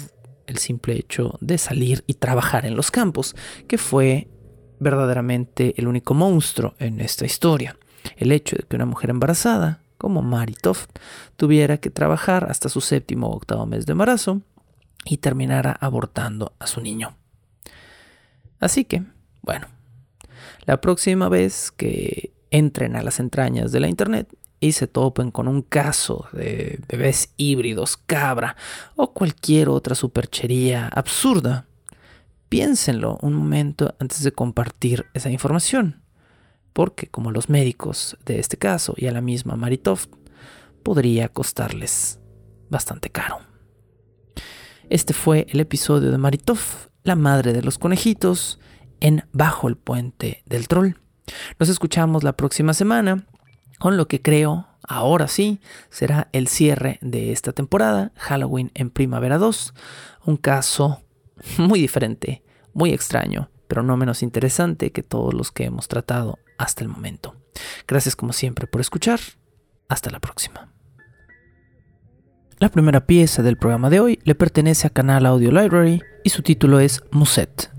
[0.46, 3.34] el simple hecho de salir y trabajar en los campos,
[3.66, 4.28] que fue
[4.78, 7.76] verdaderamente el único monstruo en esta historia
[8.16, 10.78] el hecho de que una mujer embarazada, como Maritov,
[11.36, 14.42] tuviera que trabajar hasta su séptimo o octavo mes de embarazo
[15.04, 17.16] y terminara abortando a su niño.
[18.60, 19.02] Así que,
[19.42, 19.66] bueno,
[20.66, 25.48] la próxima vez que entren a las entrañas de la Internet y se topen con
[25.48, 28.56] un caso de bebés híbridos, cabra
[28.96, 31.66] o cualquier otra superchería absurda,
[32.48, 36.03] piénsenlo un momento antes de compartir esa información,
[36.74, 40.00] porque como los médicos de este caso y a la misma Maritov,
[40.82, 42.20] podría costarles
[42.68, 43.38] bastante caro.
[44.90, 46.58] Este fue el episodio de Maritov,
[47.04, 48.58] la madre de los conejitos,
[49.00, 50.96] en Bajo el Puente del Troll.
[51.58, 53.26] Nos escuchamos la próxima semana
[53.78, 55.60] con lo que creo, ahora sí,
[55.90, 59.74] será el cierre de esta temporada, Halloween en Primavera 2,
[60.26, 61.02] un caso
[61.58, 66.82] muy diferente, muy extraño, pero no menos interesante que todos los que hemos tratado hasta
[66.82, 67.36] el momento.
[67.86, 69.20] Gracias como siempre por escuchar.
[69.88, 70.72] Hasta la próxima.
[72.58, 76.42] La primera pieza del programa de hoy le pertenece a Canal Audio Library y su
[76.42, 77.70] título es Muset.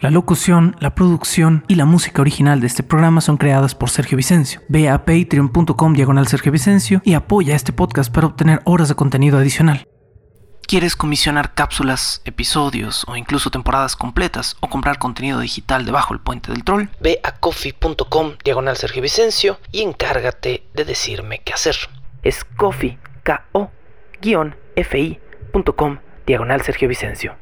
[0.00, 4.16] La locución, la producción y la música original de este programa son creadas por Sergio
[4.16, 4.60] Vicencio.
[4.68, 9.38] Ve a patreon.com diagonal Sergio Vicencio y apoya este podcast para obtener horas de contenido
[9.38, 9.86] adicional.
[10.72, 16.50] ¿Quieres comisionar cápsulas, episodios o incluso temporadas completas o comprar contenido digital debajo del puente
[16.50, 16.86] del troll?
[16.98, 21.76] Ve a coffee.com diagonal Sergio Vicencio y encárgate de decirme qué hacer.
[22.22, 23.68] Es coffee, K-O-F-I.com
[26.24, 27.36] diagonal Sergio Vicencio.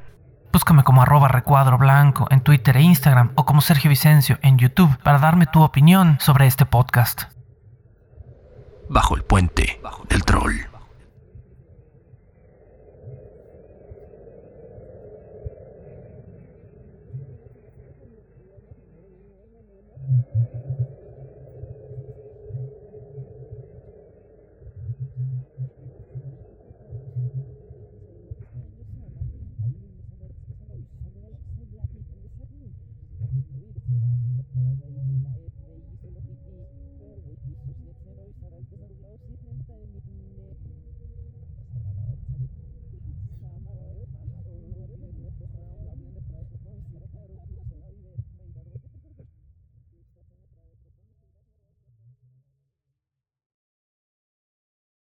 [0.53, 4.99] Búscame como arroba recuadro blanco en Twitter e Instagram o como Sergio Vicencio en YouTube
[5.05, 7.27] para darme tu opinión sobre este podcast.
[8.89, 10.70] Bajo el puente del troll.